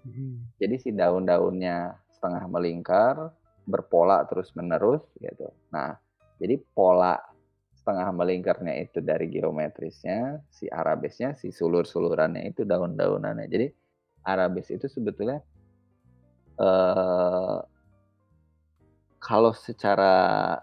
[0.05, 0.45] Hmm.
[0.61, 3.33] Jadi si daun-daunnya setengah melingkar,
[3.65, 5.49] berpola terus-menerus gitu.
[5.73, 5.97] Nah,
[6.37, 7.17] jadi pola
[7.73, 13.45] setengah melingkarnya itu dari geometrisnya, si arabesnya, si sulur-sulurannya itu daun-daunannya.
[13.49, 13.67] Jadi
[14.25, 15.41] arabes itu sebetulnya
[16.61, 17.59] eh
[19.21, 20.13] kalau secara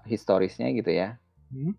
[0.07, 1.19] historisnya gitu ya,
[1.53, 1.75] Hmm.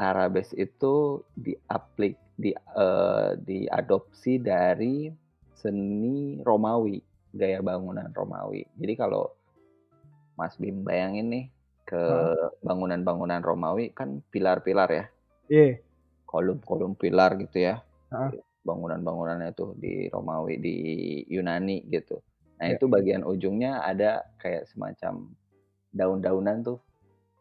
[0.00, 5.12] arabes itu diaplik di eh, diadopsi dari
[5.54, 7.00] seni Romawi,
[7.34, 8.66] gaya bangunan Romawi.
[8.78, 9.30] Jadi kalau
[10.34, 11.44] Mas Bim bayangin nih
[11.84, 12.02] ke
[12.64, 15.04] bangunan-bangunan Romawi kan pilar-pilar ya,
[15.52, 15.78] Iya.
[16.26, 17.84] kolom-kolom pilar gitu ya.
[18.64, 20.76] Bangunan-bangunannya tuh di Romawi, di
[21.28, 22.18] Yunani gitu.
[22.58, 22.80] Nah, Iya.
[22.80, 25.28] itu bagian ujungnya ada kayak semacam
[25.92, 26.78] daun-daunan tuh.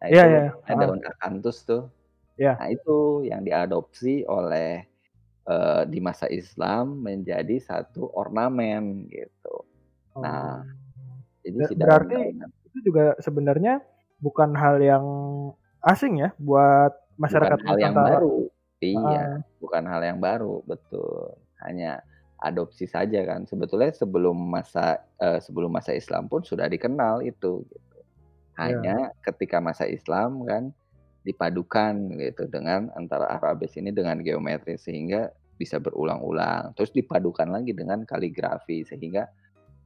[0.04, 0.44] Nah, Iya, itu iya.
[0.68, 1.88] ada daun akantus tuh.
[2.36, 2.60] Iya.
[2.60, 4.84] Nah, itu yang diadopsi oleh
[5.48, 9.56] eh, di masa Islam menjadi satu ornamen gitu.
[10.20, 10.64] Nah.
[11.44, 12.20] Jadi Ber- si berarti
[12.72, 13.84] itu juga sebenarnya
[14.24, 15.06] bukan hal yang
[15.84, 18.36] asing ya buat masyarakat bukan hal yang baru.
[18.84, 19.36] Iya, Heeh.
[19.64, 21.36] bukan hal yang baru, betul.
[21.64, 22.04] Hanya
[22.40, 23.44] adopsi saja kan.
[23.48, 28.00] Sebetulnya sebelum masa eh, sebelum masa Islam pun sudah dikenal itu gitu.
[28.56, 28.60] Iya.
[28.60, 30.72] Hanya ketika masa Islam kan
[31.24, 36.76] dipadukan gitu dengan antara arabes ini dengan geometri sehingga bisa berulang-ulang.
[36.76, 39.28] Terus dipadukan lagi dengan kaligrafi sehingga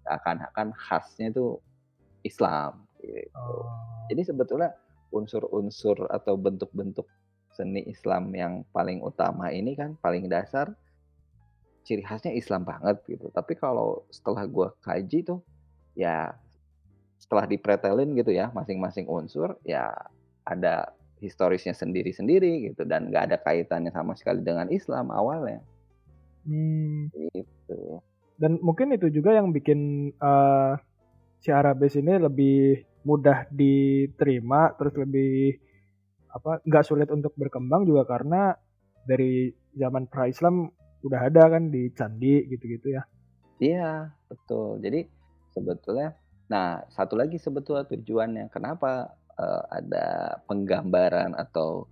[0.07, 1.61] akan-akan khasnya itu
[2.25, 3.29] Islam gitu.
[3.37, 3.69] Oh.
[4.09, 4.73] Jadi sebetulnya
[5.13, 7.05] unsur-unsur atau bentuk-bentuk
[7.53, 10.73] seni Islam yang paling utama ini kan paling dasar
[11.87, 13.31] ciri khasnya Islam banget gitu.
[13.31, 15.39] Tapi kalau setelah gua kaji tuh
[15.95, 16.35] ya
[17.17, 19.89] setelah dipretelin gitu ya masing-masing unsur ya
[20.45, 25.65] ada historisnya sendiri-sendiri gitu dan nggak ada kaitannya sama sekali dengan Islam awalnya
[26.47, 27.11] Hmm.
[27.35, 27.99] gitu.
[28.39, 30.73] Dan mungkin itu juga yang bikin eh,
[31.43, 35.59] si Arabes ini lebih mudah diterima, terus lebih
[36.31, 38.55] apa nggak sulit untuk berkembang juga karena
[39.03, 40.71] dari zaman pra Islam
[41.03, 43.03] udah ada kan di candi gitu-gitu ya.
[43.59, 44.79] Iya, betul.
[44.79, 45.07] Jadi
[45.51, 46.15] sebetulnya,
[46.47, 51.85] nah satu lagi sebetulnya tujuannya kenapa eh, ada penggambaran atau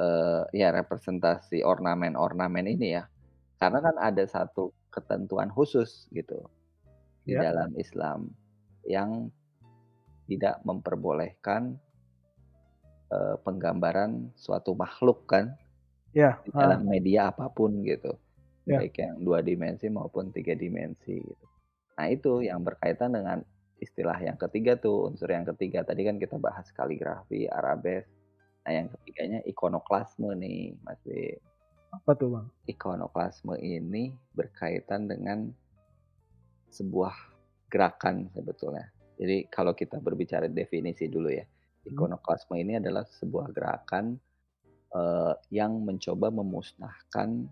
[0.00, 3.04] eh, ya representasi ornamen-ornamen ini ya,
[3.60, 6.40] karena kan ada satu ketentuan khusus gitu
[7.24, 7.52] di Ya.
[7.52, 8.32] dalam Islam
[8.88, 9.28] yang
[10.26, 11.76] tidak memperbolehkan
[13.10, 15.52] eh, penggambaran suatu makhluk kan
[16.10, 16.42] Ya.
[16.42, 18.14] di ah, dalam media apa pun gitu,
[18.66, 18.82] Ya.
[18.82, 21.46] baik yang dua dimensi maupun tiga dimensi gitu.
[22.00, 23.44] Nah itu yang berkaitan dengan
[23.80, 28.04] istilah yang ketiga tuh unsur yang ketiga tadi kan kita bahas kaligrafi, arabes.
[28.62, 31.40] Nah yang ketiganya ikonoklasme nih Mas B.
[31.90, 32.46] apa tuh bang?
[32.70, 35.50] Ikonoklasme ini berkaitan dengan
[36.70, 37.16] sebuah
[37.66, 38.86] gerakan sebetulnya.
[39.18, 41.42] Jadi kalau kita berbicara definisi dulu ya,
[41.88, 44.14] ikonoklasme ini adalah sebuah gerakan
[44.94, 47.50] eh, yang mencoba memusnahkan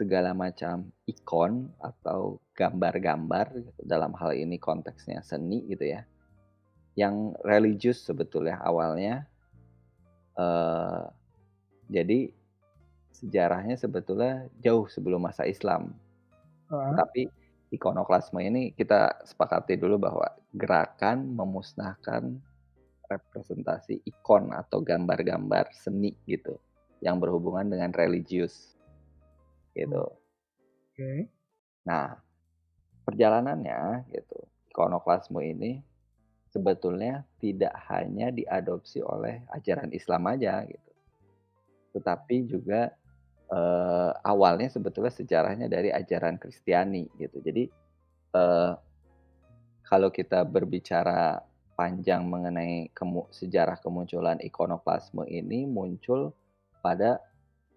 [0.00, 3.52] segala macam ikon atau gambar-gambar
[3.84, 6.08] dalam hal ini konteksnya seni gitu ya,
[6.96, 9.28] yang religius sebetulnya awalnya.
[10.40, 11.04] eh
[11.90, 12.30] jadi
[13.12, 15.92] sejarahnya sebetulnya jauh sebelum masa Islam.
[16.70, 17.28] Ah, Tapi
[17.74, 22.40] ikonoklasme ini kita sepakati dulu bahwa gerakan memusnahkan
[23.10, 26.56] representasi ikon atau gambar-gambar seni gitu
[27.02, 28.79] yang berhubungan dengan religius
[29.74, 30.04] gitu.
[30.90, 31.30] Oke.
[31.86, 32.18] Nah,
[33.06, 34.38] perjalanannya gitu,
[34.70, 35.80] ikonoklasme ini
[36.50, 40.90] sebetulnya tidak hanya diadopsi oleh ajaran Islam aja gitu.
[41.94, 42.90] Tetapi juga
[43.50, 47.38] eh, awalnya sebetulnya sejarahnya dari ajaran Kristiani gitu.
[47.42, 47.70] Jadi
[48.34, 48.72] eh,
[49.86, 51.42] kalau kita berbicara
[51.74, 56.36] panjang mengenai kemu- sejarah kemunculan ikonoklasme ini muncul
[56.84, 57.18] pada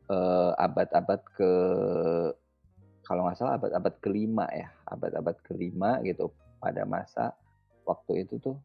[0.09, 1.51] eh, abad-abad ke
[3.03, 6.31] kalau nggak salah abad-abad kelima ya, abad-abad kelima gitu
[6.63, 7.35] pada masa
[7.83, 8.55] waktu itu tuh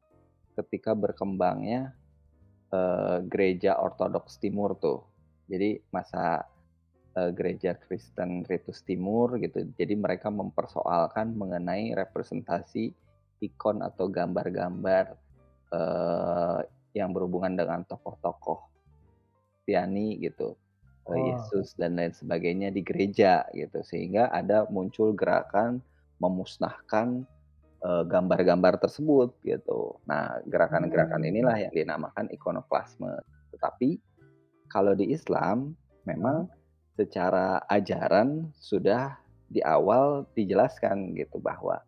[0.55, 1.95] ketika berkembangnya
[2.71, 5.03] eh, gereja Ortodoks Timur tuh.
[5.51, 6.47] Jadi masa
[7.19, 9.67] eh, gereja Kristen Ritus Timur gitu.
[9.75, 12.95] Jadi mereka mempersoalkan mengenai representasi
[13.39, 15.05] ikon atau gambar-gambar
[15.75, 16.61] eh,
[16.95, 18.67] yang berhubungan dengan tokoh-tokoh
[19.63, 20.57] Kristiani gitu.
[21.09, 21.17] Oh.
[21.17, 25.81] Yesus dan lain sebagainya di gereja gitu sehingga ada muncul gerakan
[26.21, 27.25] memusnahkan
[27.79, 30.03] eh, gambar-gambar tersebut gitu.
[30.05, 31.31] Nah, gerakan-gerakan Hmm.
[31.31, 33.23] inilah yang dinamakan ikonoklasme.
[33.55, 34.03] Tetapi
[34.67, 36.51] kalau di Islam memang
[36.99, 39.15] secara ajaran sudah
[39.47, 41.87] di awal dijelaskan gitu bahwa Tidak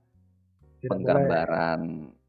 [0.78, 0.88] boleh.
[0.88, 1.80] penggambaran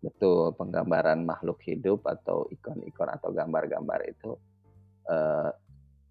[0.01, 4.35] betul penggambaran makhluk hidup atau ikon-ikon atau gambar-gambar itu
[5.05, 5.49] eh,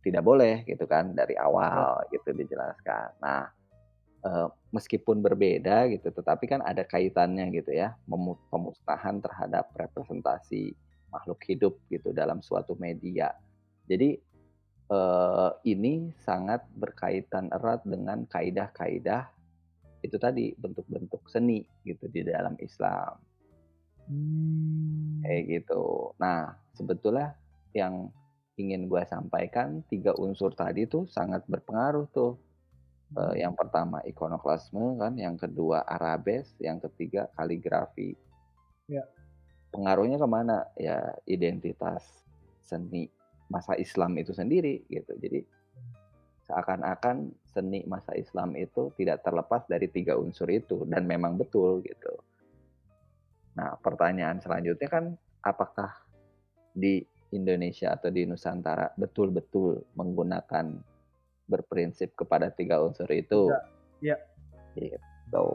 [0.01, 3.17] tidak boleh gitu kan dari awal gitu dijelaskan.
[3.21, 3.49] Nah
[4.25, 7.97] eh, meskipun berbeda gitu, tetapi kan ada kaitannya gitu ya,
[8.53, 10.77] pemusnahan terhadap representasi
[11.11, 13.33] makhluk hidup gitu dalam suatu media.
[13.89, 14.17] Jadi
[14.91, 19.29] eh, ini sangat berkaitan erat dengan kaidah-kaidah
[20.01, 23.21] itu tadi bentuk-bentuk seni gitu di dalam Islam
[24.11, 25.23] Hmm.
[25.23, 26.11] kayak gitu.
[26.19, 27.39] Nah sebetulnya
[27.71, 28.11] yang
[28.61, 32.37] ingin gue sampaikan tiga unsur tadi tuh sangat berpengaruh tuh.
[33.11, 38.15] Eh, yang pertama ikonoklasme kan, yang kedua arabes, yang ketiga kaligrafi.
[38.87, 39.03] Ya.
[39.75, 40.67] Pengaruhnya ke mana?
[40.79, 42.07] Ya identitas
[42.63, 43.11] seni
[43.51, 45.19] masa Islam itu sendiri gitu.
[45.19, 45.43] Jadi
[46.47, 52.15] seakan-akan seni masa Islam itu tidak terlepas dari tiga unsur itu dan memang betul gitu.
[53.59, 55.05] Nah pertanyaan selanjutnya kan
[55.43, 55.91] apakah
[56.71, 60.67] di Indonesia atau di Nusantara betul-betul menggunakan
[61.47, 63.51] berprinsip kepada tiga unsur itu?
[64.03, 64.19] Ya.
[64.75, 65.47] Gitu.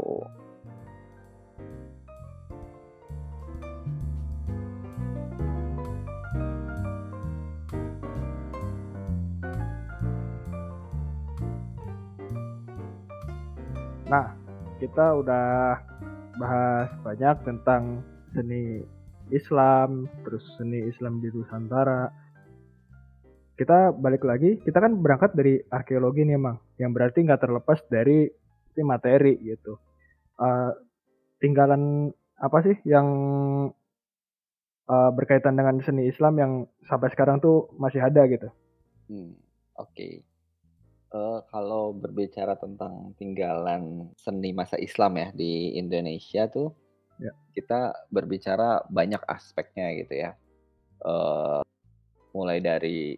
[14.05, 14.37] Nah,
[14.77, 15.81] kita udah
[16.37, 18.05] bahas banyak tentang
[18.37, 18.85] seni
[19.31, 22.09] Islam, terus seni Islam di Nusantara.
[23.55, 28.27] Kita balik lagi, kita kan berangkat dari arkeologi nih emang, yang berarti nggak terlepas dari
[28.83, 29.79] materi gitu.
[30.35, 30.71] Eh,
[31.39, 33.07] tinggalan apa sih yang
[34.91, 36.51] eh, berkaitan dengan seni Islam yang
[36.83, 38.51] sampai sekarang tuh masih ada gitu?
[39.07, 39.39] Hmm,
[39.75, 40.23] Oke.
[41.15, 46.75] Eh, kalau berbicara tentang tinggalan seni masa Islam ya di Indonesia tuh,
[47.15, 47.31] Ya.
[47.55, 50.31] kita berbicara banyak aspeknya gitu ya.
[51.05, 51.61] Eh,
[52.35, 53.15] mulai dari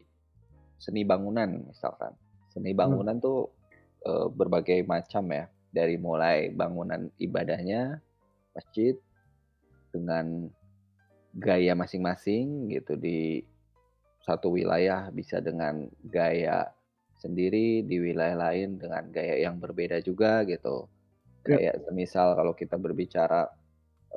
[0.77, 2.13] seni bangunan misalkan.
[2.53, 3.49] Seni bangunan tuh
[4.05, 5.49] eh, berbagai macam ya.
[5.73, 7.97] Dari mulai bangunan ibadahnya,
[8.53, 8.97] masjid
[9.93, 10.49] dengan
[11.37, 13.45] gaya masing-masing gitu di
[14.25, 16.67] satu wilayah bisa dengan gaya
[17.17, 20.85] sendiri di wilayah lain dengan gaya yang berbeda juga gitu.
[21.47, 21.57] Ya.
[21.57, 23.47] Kayak semisal kalau kita berbicara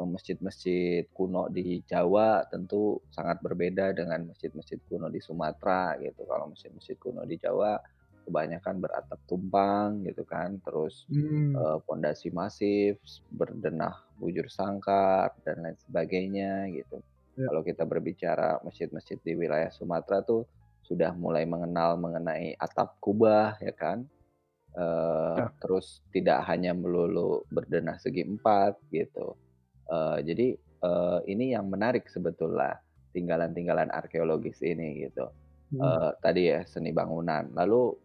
[0.07, 6.25] masjid-masjid kuno di Jawa tentu sangat berbeda dengan masjid-masjid kuno di Sumatera gitu.
[6.25, 7.77] Kalau masjid-masjid kuno di Jawa
[8.21, 11.57] kebanyakan beratap tumpang gitu kan, terus Hmm.
[11.57, 13.01] eh, pondasi masif,
[13.33, 17.01] berdenah bujur sangkar dan lain sebagainya gitu.
[17.41, 17.49] Ya.
[17.49, 20.45] Kalau kita berbicara masjid-masjid di wilayah Sumatera tuh
[20.85, 24.05] sudah mulai mengenal mengenai atap kubah ya kan.
[24.71, 25.51] Eh, Ya.
[25.59, 29.35] terus tidak hanya melulu berdenah segi empat gitu.
[29.91, 32.79] Eh, jadi eh, ini yang menarik sebetulnya
[33.11, 35.27] tinggalan-tinggalan arkeologis ini gitu.
[35.75, 35.83] Hmm.
[35.83, 37.51] Eh, tadi ya seni bangunan.
[37.55, 37.99] Lalu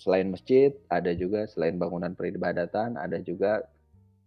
[0.00, 3.68] selain masjid ada juga selain bangunan peribadatan ada juga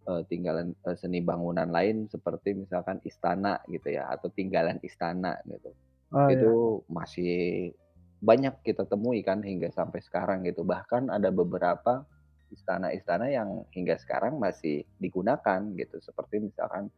[0.05, 5.73] eh, tinggalan eh, seni bangunan lain seperti misalkan istana gitu ya atau tinggalan istana gitu.
[6.13, 6.29] Oh.
[6.29, 6.53] Itu
[6.93, 7.73] masih
[8.21, 10.61] banyak kita temui kan hingga sampai sekarang gitu.
[10.61, 12.05] Bahkan ada beberapa
[12.53, 15.97] istana-istana yang hingga sekarang masih digunakan gitu.
[15.99, 16.93] Seperti misalkan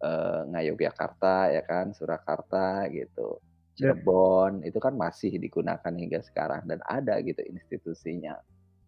[0.00, 3.42] eh, Ngayogyakarta ya kan, Surakarta gitu.
[3.76, 3.96] Ya.
[3.96, 8.38] Cirebon itu kan masih digunakan hingga sekarang dan ada gitu institusinya.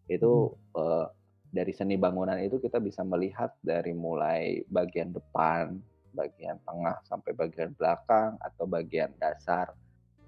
[0.07, 1.07] Itu eh,
[1.53, 5.77] dari seni bangunan itu kita bisa melihat dari mulai bagian depan,
[6.16, 9.68] bagian tengah sampai bagian belakang atau bagian dasar,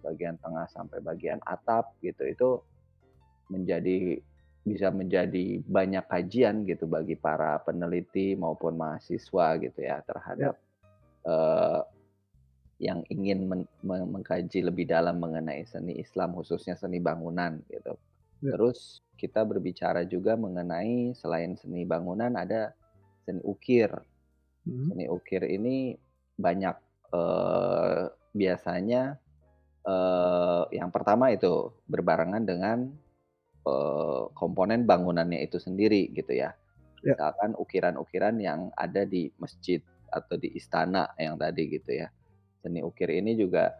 [0.04, 2.28] bagian tengah sampai bagian atap gitu.
[2.28, 2.48] Itu
[3.48, 4.20] menjadi
[4.64, 10.56] bisa menjadi banyak kajian gitu bagi para peneliti maupun mahasiswa gitu ya terhadap
[11.28, 11.80] eh,
[12.80, 17.94] yang ingin men- me- mengkaji lebih dalam mengenai seni Islam khususnya seni bangunan gitu.
[18.40, 18.56] Ya.
[18.56, 22.72] Terus kita berbicara juga mengenai selain seni bangunan ada
[23.28, 23.92] seni ukir.
[24.64, 24.88] Hmm.
[24.90, 25.92] Seni ukir ini
[26.40, 26.76] banyak
[27.12, 28.02] eh,
[28.32, 29.20] biasanya
[29.84, 33.03] eh, yang pertama itu berbarengan dengan
[33.64, 36.52] eh, komponen bangunannya itu sendiri gitu ya.
[37.04, 37.16] Ya.
[37.16, 42.08] Misalkan ukiran-ukiran yang ada di masjid atau di istana yang tadi gitu ya.
[42.64, 43.74] Seni ukir ini juga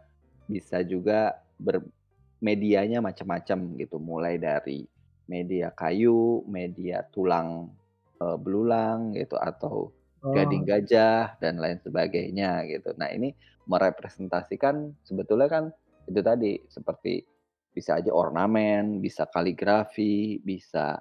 [0.45, 4.85] bisa juga bermedianya macam-macam gitu, mulai dari
[5.25, 7.73] media kayu, media tulang
[8.21, 9.89] eh, belulang gitu atau
[10.25, 12.97] Oh, gading gajah dan lain sebagainya gitu.
[12.97, 13.37] Nah ini
[13.69, 15.63] merepresentasikan sebetulnya kan
[16.09, 17.21] itu tadi seperti
[17.75, 20.95] bisa aja ornamen, bisa kaligrafi, bisa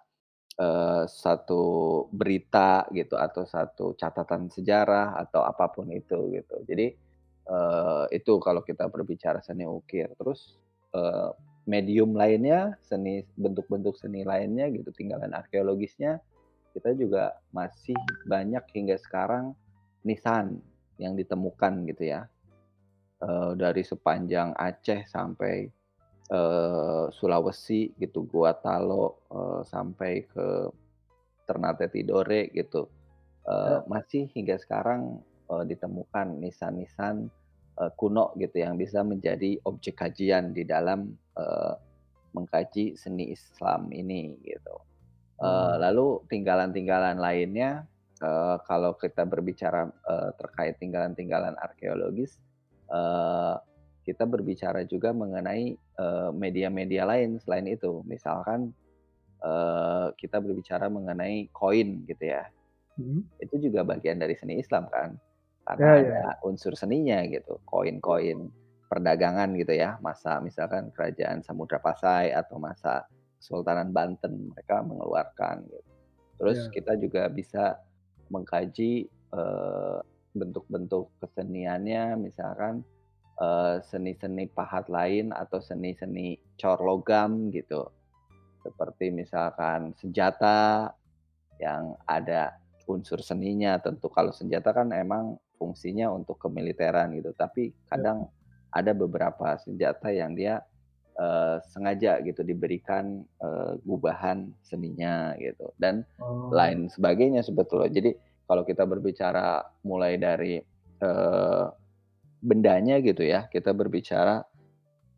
[0.59, 1.63] eh, satu
[2.11, 6.57] berita gitu atau satu catatan sejarah atau apa pun itu gitu.
[6.67, 6.87] Jadi
[7.47, 10.11] eh, itu kalau kita berbicara seni ukir.
[10.19, 10.59] Terus
[10.99, 11.31] eh,
[11.71, 16.19] medium lainnya, seni bentuk-bentuk seni lainnya gitu, tinggalan arkeologisnya
[16.75, 17.95] kita juga masih
[18.27, 19.55] banyak hingga sekarang
[20.03, 20.59] nisan
[20.99, 22.27] yang ditemukan gitu ya.
[23.23, 25.71] Eh, dari sepanjang Aceh sampai
[26.31, 30.47] eh, Sulawesi gitu, Gua Talo eh, sampai ke
[31.45, 32.89] Ternate Tidore gitu.
[33.45, 35.21] Eh, masih hingga sekarang
[35.53, 37.29] eh, ditemukan nisan-nisan
[37.77, 41.75] eh, kuno gitu yang bisa menjadi objek kajian di dalam eh,
[42.35, 44.77] mengkaji seni Islam ini gitu.
[45.35, 45.77] Eh, Hmm.
[45.83, 47.85] lalu tinggalan-tinggalan lainnya,
[48.23, 52.41] eh, kalau kita berbicara eh, terkait tinggalan-tinggalan arkeologis,
[52.89, 53.55] eh,
[54.05, 58.05] kita berbicara juga mengenai eh, media-media lain selain itu.
[58.05, 58.71] Misalkan
[59.41, 62.45] eh, kita berbicara mengenai koin gitu ya,
[63.01, 63.41] hmm.
[63.41, 65.17] itu juga bagian dari seni Islam kan,
[65.65, 66.01] Ya, karena ya.
[66.05, 68.53] ada unsur seninya gitu, koin-koin
[68.85, 73.09] perdagangan gitu ya, masa misalkan kerajaan Samudra Pasai atau masa
[73.41, 75.91] Kesultanan Banten mereka mengeluarkan gitu.
[76.37, 76.71] Terus Ya.
[76.77, 77.81] kita juga bisa
[78.29, 79.99] mengkaji eh,
[80.35, 82.85] bentuk-bentuk keseniannya, misalkan
[83.41, 87.89] eh, seni-seni pahat lain atau seni-seni cor logam gitu,
[88.63, 90.91] seperti misalkan senjata
[91.59, 92.57] yang ada
[92.87, 93.79] unsur seninya.
[93.81, 98.29] Tentu kalau senjata kan emang fungsinya untuk kemiliteran gitu, tapi kadang
[98.75, 100.61] ada beberapa senjata yang dia
[101.15, 105.71] eh, sengaja gitu diberikan eh, gubahan seninya gitu.
[105.79, 107.91] Dan Oh, lain sebagainya sebetulnya.
[107.91, 108.11] Jadi
[108.45, 110.61] kalau kita berbicara mulai dari
[111.01, 111.67] eh,
[112.45, 114.45] bendanya gitu ya, kita berbicara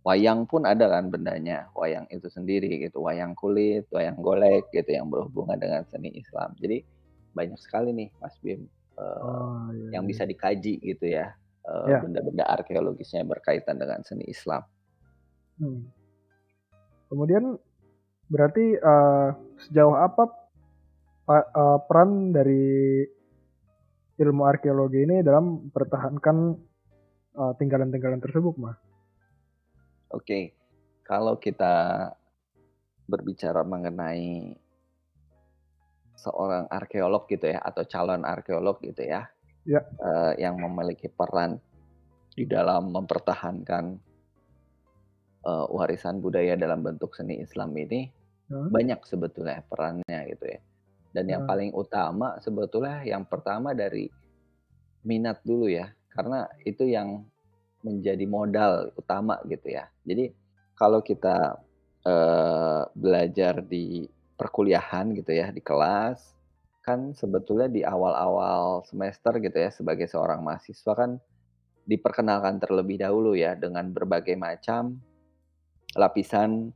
[0.06, 5.10] wayang pun ada kan bendanya, wayang itu sendiri gitu, wayang kulit, wayang golek gitu yang
[5.10, 6.54] berhubungan dengan seni Islam.
[6.62, 6.86] Jadi
[7.34, 8.62] banyak sekali nih Mas Bim
[8.96, 10.10] eh, oh, iya, yang iya.
[10.14, 11.34] bisa dikaji gitu ya,
[11.66, 11.98] eh, Ya.
[11.98, 14.62] benda-benda arkeologisnya berkaitan dengan seni Islam.
[15.58, 15.90] Hmm.
[17.10, 17.58] Kemudian
[18.30, 19.28] berarti eh,
[19.66, 20.30] sejauh apa
[21.26, 23.02] pa- eh, peran dari
[24.16, 26.56] ilmu arkeologi ini dalam mempertahankan
[27.40, 28.78] eh, tinggalan-tinggalan tersebut, Mas?
[30.14, 30.54] Oke,
[31.02, 31.74] kalau kita
[33.06, 34.54] berbicara mengenai
[36.16, 39.28] seorang arkeolog gitu ya, atau calon arkeolog gitu ya,
[39.66, 39.82] Ya.
[40.00, 41.60] eh, yang memiliki peran
[42.36, 43.84] di dalam mempertahankan
[45.46, 48.10] eh, warisan budaya dalam bentuk seni Islam ini
[48.48, 48.68] Hmm.
[48.72, 50.60] banyak sebetulnya perannya gitu ya.
[51.14, 51.48] Dan yang Hmm.
[51.48, 54.10] paling utama sebetulnya yang pertama dari
[55.06, 57.28] minat dulu ya, karena itu yang
[57.84, 59.86] menjadi modal utama gitu ya.
[60.02, 60.32] Jadi
[60.72, 61.60] kalau kita
[62.02, 66.34] eh, belajar di perkuliahan gitu ya di kelas,
[66.80, 71.18] kan sebetulnya di awal-awal semester gitu ya sebagai seorang mahasiswa kan
[71.86, 74.98] diperkenalkan terlebih dahulu ya dengan berbagai macam
[75.94, 76.70] lapisan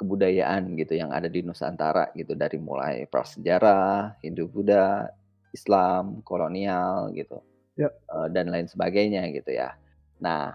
[0.00, 5.12] kebudayaan gitu yang ada di Nusantara gitu dari mulai prasejarah, Hindu-Buddha,
[5.52, 7.49] Islam, kolonial gitu
[7.80, 7.88] Ya.
[7.88, 9.72] eh, dan lain sebagainya gitu ya.
[10.20, 10.52] Nah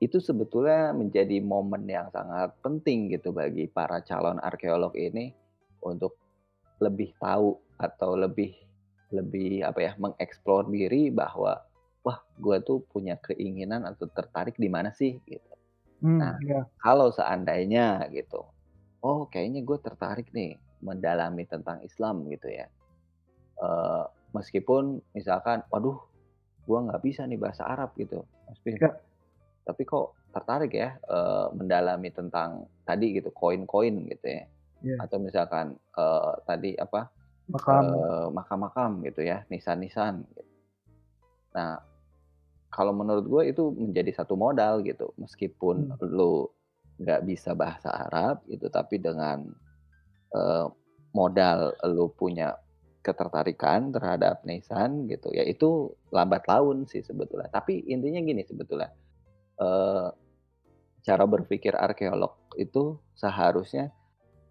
[0.00, 5.32] itu sebetulnya menjadi momen yang sangat penting gitu bagi para calon arkeolog ini
[5.84, 6.16] untuk
[6.80, 8.56] lebih tahu atau lebih
[9.12, 11.60] lebih apa ya mengeksplor diri bahwa
[12.00, 15.52] wah gue tuh punya keinginan atau tertarik di mana sih gitu.
[16.00, 16.36] Hmm, Nah.
[16.40, 16.64] ya.
[16.80, 18.40] Kalau seandainya gitu,
[19.04, 22.72] oh kayaknya gue tertarik nih mendalami tentang Islam gitu ya.
[23.60, 26.00] Eh, meskipun misalkan, waduh,
[26.64, 28.76] gue nggak bisa nih bahasa Arab gitu, Mas Bim.
[28.78, 28.94] Ya.
[29.64, 34.44] Tapi kok tertarik ya eh, mendalami tentang tadi gitu koin-koin gitu ya.
[34.80, 34.96] Ya.
[35.02, 37.10] Atau misalkan eh, tadi apa
[37.50, 37.82] Makam.
[37.82, 40.22] eh, makam-makam gitu ya, nisan-nisan.
[40.30, 40.42] Gitu.
[41.50, 41.82] Nah,
[42.70, 46.46] kalau menurut gue itu menjadi satu modal gitu, meskipun lu
[47.02, 49.42] nggak bisa bahasa Arab gitu, tapi dengan
[50.30, 50.66] eh,
[51.10, 52.54] modal lu punya
[53.00, 57.48] ketertarikan terhadap nisan gitu, ya itu lambat laun sih sebetulnya.
[57.48, 58.92] Tapi intinya gini sebetulnya,
[59.56, 60.08] eh,
[61.00, 63.88] cara berpikir arkeolog itu seharusnya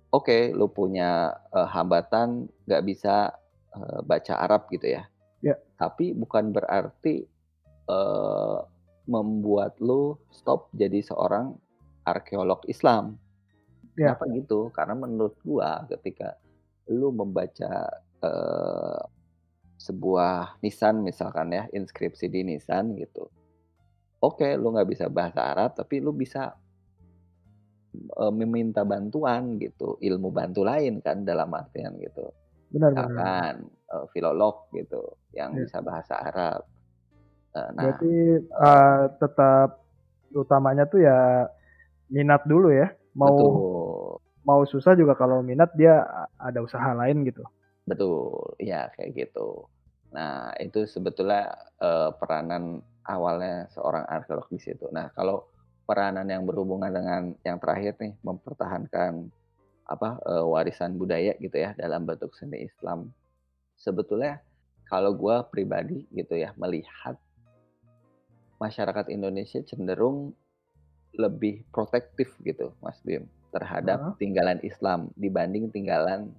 [0.10, 3.34] oke lu punya eh, hambatan nggak bisa
[3.78, 5.06] eh, baca Arab gitu ya.
[5.40, 5.56] Ya.
[5.78, 7.26] Tapi bukan berarti
[7.90, 8.60] eh,
[9.10, 11.54] membuat lu stop jadi seorang
[12.06, 13.18] arkeolog Islam.
[13.98, 14.14] Ya.
[14.18, 14.70] Kenapa gitu?
[14.74, 16.38] Karena menurut gua ketika
[16.90, 17.86] lu membaca
[18.24, 19.02] eh,
[19.80, 23.32] sebuah nisan misalkan ya, inskripsi di nisan gitu.
[24.20, 26.52] Oke, lu nggak bisa bahasa Arab, tapi lu bisa
[27.96, 32.28] eh, meminta bantuan gitu, ilmu bantu lain kan dalam artian gitu.
[32.70, 33.08] Benar benar.
[33.08, 33.54] Misalkan
[33.90, 35.02] eh, filolog gitu
[35.34, 35.64] yang Ya.
[35.66, 36.62] bisa bahasa Arab.
[37.56, 38.14] Eh, nah, Berarti
[38.46, 39.70] eh, tetap
[40.36, 41.50] utamanya tuh ya
[42.14, 42.94] minat dulu ya.
[43.18, 43.52] Mau betul.
[44.46, 46.06] mau susah juga kalau minat dia
[46.38, 47.42] ada usaha lain gitu.
[47.90, 49.66] Betul, ya kayak gitu.
[50.14, 51.50] Nah, itu sebetulnya
[51.82, 54.86] eh, peranan awalnya seorang arkeolog di situ.
[54.94, 55.50] Nah, kalau
[55.90, 59.34] peranan yang berhubungan dengan yang terakhir nih, mempertahankan
[59.90, 63.10] apa eh, warisan budaya gitu ya dalam bentuk seni Islam.
[63.74, 64.38] Sebetulnya
[64.86, 67.18] kalau gua pribadi gitu ya melihat
[68.62, 70.36] masyarakat Indonesia cenderung
[71.18, 74.14] lebih protektif gitu, Mas Bim, terhadap Heeh.
[74.22, 76.30] tinggalan Islam dibanding tinggalan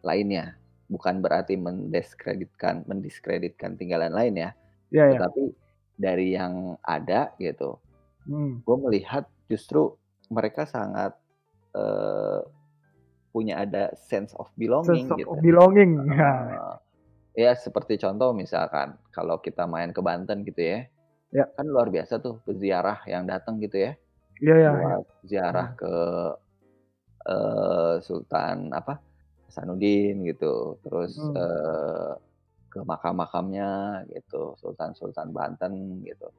[0.00, 0.56] lainnya.
[0.92, 4.50] Bukan berarti mendiskreditkan mendiskreditkan tinggalan lain ya,
[4.92, 5.16] ya.
[5.16, 5.56] tetapi
[5.96, 7.80] dari yang ada gitu,
[8.22, 8.60] Hmm.
[8.62, 9.96] gue melihat justru
[10.28, 11.16] mereka sangat
[11.72, 12.40] eh,
[13.32, 15.32] punya ada sense of belonging Sense gitu.
[15.32, 15.96] of belonging.
[16.12, 16.32] Ya.
[17.32, 20.84] Eh, ya seperti contoh misalkan kalau kita main ke Banten gitu ya,
[21.32, 21.48] Ya.
[21.56, 23.92] kan luar biasa tuh peziarah yang datang gitu ya,
[24.44, 24.70] Iya ya.
[24.76, 25.94] buat ziarah ke
[27.24, 29.00] eh, Sultan apa
[29.52, 31.36] Hasanuddin gitu, terus Hmm.
[31.36, 32.12] eh,
[32.72, 36.32] ke makam-makamnya gitu, Sultan-Sultan Banten gitu.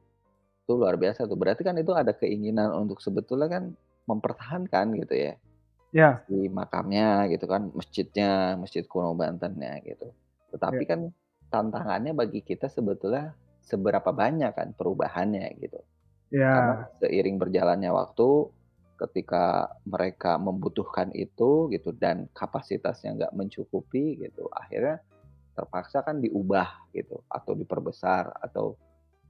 [0.66, 1.38] Itu luar biasa tuh.
[1.38, 3.64] Berarti kan itu ada keinginan untuk sebetulnya kan
[4.10, 5.34] mempertahankan gitu ya
[5.94, 6.26] Ya.
[6.26, 10.10] di makamnya gitu kan, masjidnya, Masjid Kuno Bantennya gitu.
[10.50, 10.90] Tetapi Ya.
[10.90, 11.00] kan
[11.54, 13.30] tantangannya bagi kita sebetulnya
[13.62, 15.78] seberapa banyak kan perubahannya gitu.
[16.34, 16.90] Karena Ya.
[16.98, 18.50] seiring berjalannya waktu,
[18.94, 25.02] ketika mereka membutuhkan itu gitu dan kapasitasnya nggak mencukupi gitu, akhirnya
[25.54, 28.78] terpaksa kan diubah gitu atau diperbesar atau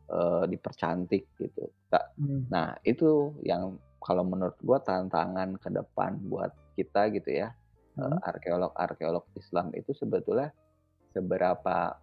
[0.04, 1.72] eh, dipercantik gitu.
[1.88, 2.44] Ta- Hmm.
[2.52, 7.56] Nah itu yang kalau menurut gua tantangan ke depan buat kita gitu ya,
[7.96, 8.20] eh, Hmm.
[8.20, 10.52] arkeolog-arkeolog Islam itu sebetulnya
[11.16, 11.96] seberapa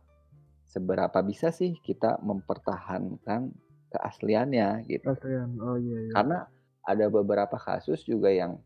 [0.66, 3.54] seberapa bisa sih kita mempertahankan
[3.92, 5.12] keasliannya gitu.
[5.14, 5.52] Kasihan.
[5.62, 6.12] Oh iya iya.
[6.16, 6.38] Karena
[6.86, 8.58] ada beberapa kasus juga yang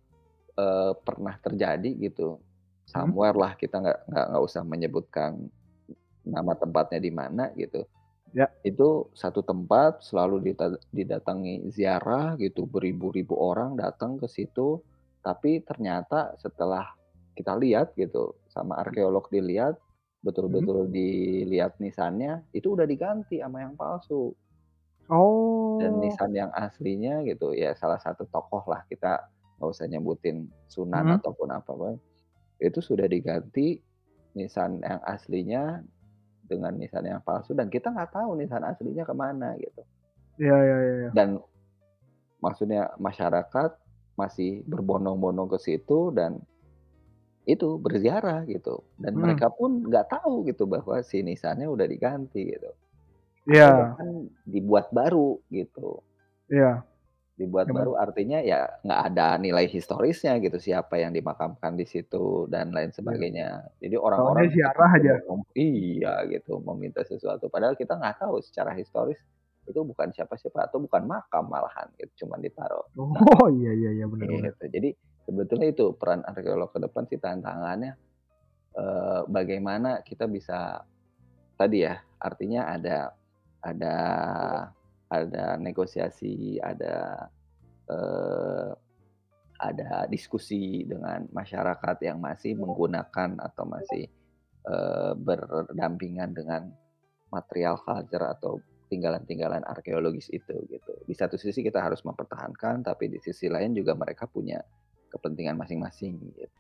[0.56, 2.40] eh, pernah terjadi gitu.
[2.86, 5.32] Somewhere lah kita nggak nggak nggak usah menyebutkan
[6.26, 7.86] nama tempatnya di mana gitu.
[8.36, 8.52] Ya.
[8.68, 10.44] Itu satu tempat selalu
[10.92, 14.84] didatangi ziarah gitu, beribu-ribu orang datang ke situ.
[15.24, 16.92] Tapi ternyata setelah
[17.32, 19.80] kita lihat gitu, sama arkeolog dilihat,
[20.20, 24.36] betul-betul dilihat nisannya itu udah diganti sama yang palsu.
[25.10, 25.78] Oh.
[25.78, 29.22] Dan nisan yang aslinya gitu ya salah satu tokoh lah kita
[29.60, 31.16] nggak usah nyebutin Sunan Mhm.
[31.22, 31.98] ataupun apa Bang,
[32.60, 33.80] itu sudah diganti
[34.36, 35.84] nisan yang aslinya
[36.46, 39.82] dengan nisan yang palsu dan kita nggak tahu nisan aslinya ke mana gitu.
[40.38, 40.94] Iya iya iya.
[41.06, 41.10] iya.
[41.16, 41.40] Dan
[42.44, 43.72] maksudnya masyarakat
[44.16, 46.40] masih berbondong-bondong ke situ dan
[47.46, 49.22] itu berziarah gitu dan Hmm.
[49.22, 52.72] mereka pun nggak tahu gitu bahwa si nisannya udah diganti gitu.
[53.46, 53.96] Iya.
[53.96, 54.10] Bahkan
[54.50, 56.02] dibuat baru gitu.
[56.50, 56.82] Iya.
[57.36, 57.84] Dibuat Gimana?
[57.84, 62.96] baru artinya ya nggak ada nilai historisnya gitu siapa yang dimakamkan di situ dan lain
[62.96, 63.76] sebagainya.
[63.84, 65.14] Jadi orang-orang ziarah aja.
[65.54, 69.20] iya gitu meminta sesuatu padahal kita nggak tahu secara historis
[69.66, 72.86] itu bukan siapa-siapa atau bukan makam malahan gitu cuman ditaruh.
[72.96, 74.54] Oh iya iya iya benar benar.
[74.56, 74.66] Gitu.
[74.72, 74.90] Jadi
[75.26, 77.98] sebetulnya itu peran arkeolog ke depan sih tantangannya
[78.78, 80.86] eh, bagaimana kita bisa
[81.58, 83.12] tadi ya artinya ada
[83.66, 83.98] ada
[85.10, 87.26] ada negosiasi ada
[87.90, 88.70] eh,
[89.56, 94.06] ada diskusi dengan masyarakat yang masih menggunakan atau masih
[94.70, 96.70] eh, berdampingan dengan
[97.34, 100.94] material culture atau tinggalan-tinggalan arkeologis itu gitu.
[101.10, 104.62] Di satu sisi kita harus mempertahankan, tapi di sisi lain juga mereka punya
[105.10, 106.60] kepentingan masing-masing gitu.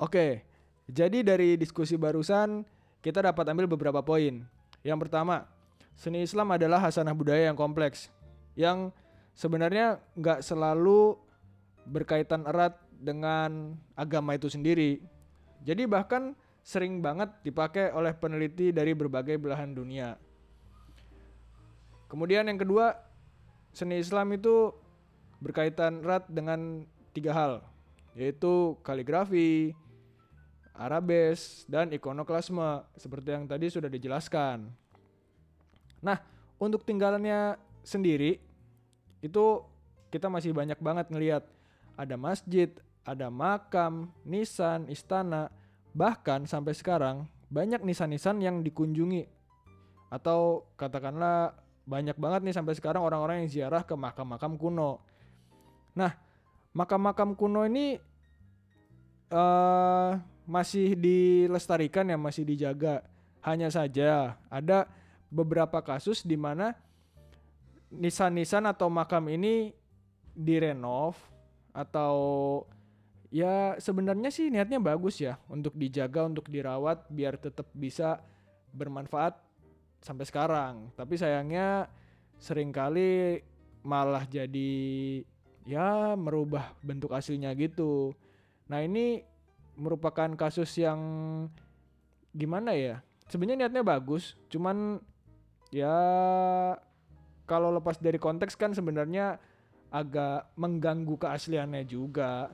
[0.00, 0.42] Oke.
[0.84, 2.64] Jadi dari diskusi barusan
[3.00, 4.44] kita dapat ambil beberapa poin.
[4.84, 5.48] Yang pertama,
[5.96, 8.12] seni Islam adalah hasanah budaya yang kompleks
[8.52, 8.92] yang
[9.32, 11.16] sebenarnya nggak selalu
[11.88, 15.00] berkaitan erat dengan agama itu sendiri.
[15.64, 20.20] Jadi bahkan sering banget dipakai oleh peneliti dari berbagai belahan dunia.
[22.08, 22.94] Kemudian yang kedua,
[23.72, 24.70] seni Islam itu
[25.40, 26.84] berkaitan erat dengan
[27.16, 27.52] tiga hal,
[28.16, 29.72] yaitu kaligrafi,
[30.74, 34.66] arabes, dan ikonoklasme seperti yang tadi sudah dijelaskan.
[36.02, 36.18] Nah,
[36.58, 37.56] untuk tinggalannya
[37.86, 38.42] sendiri
[39.22, 39.44] itu
[40.10, 41.46] kita masih banyak banget ngelihat
[41.94, 42.68] ada masjid,
[43.06, 45.48] ada makam, nisan, istana,
[45.94, 49.30] bahkan sampai sekarang banyak nisan-nisan yang dikunjungi
[50.10, 51.54] atau katakanlah
[51.86, 54.98] banyak banget nih sampai sekarang orang-orang yang ziarah ke makam-makam kuno.
[55.94, 56.10] Nah,
[56.74, 58.00] makam-makam kuno ini
[59.30, 60.10] eh
[60.44, 63.04] masih dilestarikan ya, masih dijaga.
[63.44, 64.88] Hanya saja ada
[65.28, 66.72] beberapa kasus di mana
[67.92, 69.76] nisan-nisan atau makam ini
[70.32, 71.14] direnov
[71.74, 72.16] atau
[73.28, 78.22] ya sebenarnya sih niatnya bagus ya untuk dijaga, untuk dirawat biar tetap bisa
[78.72, 79.36] bermanfaat
[80.00, 80.74] sampai sekarang.
[80.96, 81.88] Tapi sayangnya
[82.38, 83.40] sering kali
[83.84, 84.72] malah jadi
[85.64, 88.12] ya merubah bentuk aslinya gitu.
[88.68, 89.24] Nah, ini
[89.74, 91.00] merupakan kasus yang
[92.34, 93.02] gimana ya?
[93.30, 95.00] Sebenarnya niatnya bagus, cuman
[95.72, 95.96] ya
[97.44, 99.40] kalau lepas dari konteks kan sebenarnya
[99.94, 102.50] agak mengganggu keasliannya juga.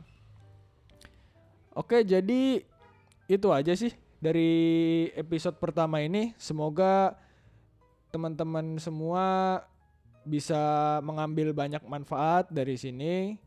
[1.72, 2.60] Oke, jadi
[3.30, 6.36] itu aja sih dari episode pertama ini.
[6.36, 7.16] Semoga
[8.10, 9.24] teman-teman semua
[10.26, 13.40] bisa mengambil banyak manfaat dari sini.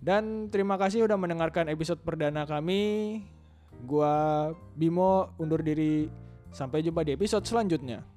[0.00, 3.22] Dan terima kasih udah mendengarkan episode perdana kami.
[3.84, 6.08] Gua Bimo undur diri.
[6.54, 8.15] Sampai jumpa di episode selanjutnya.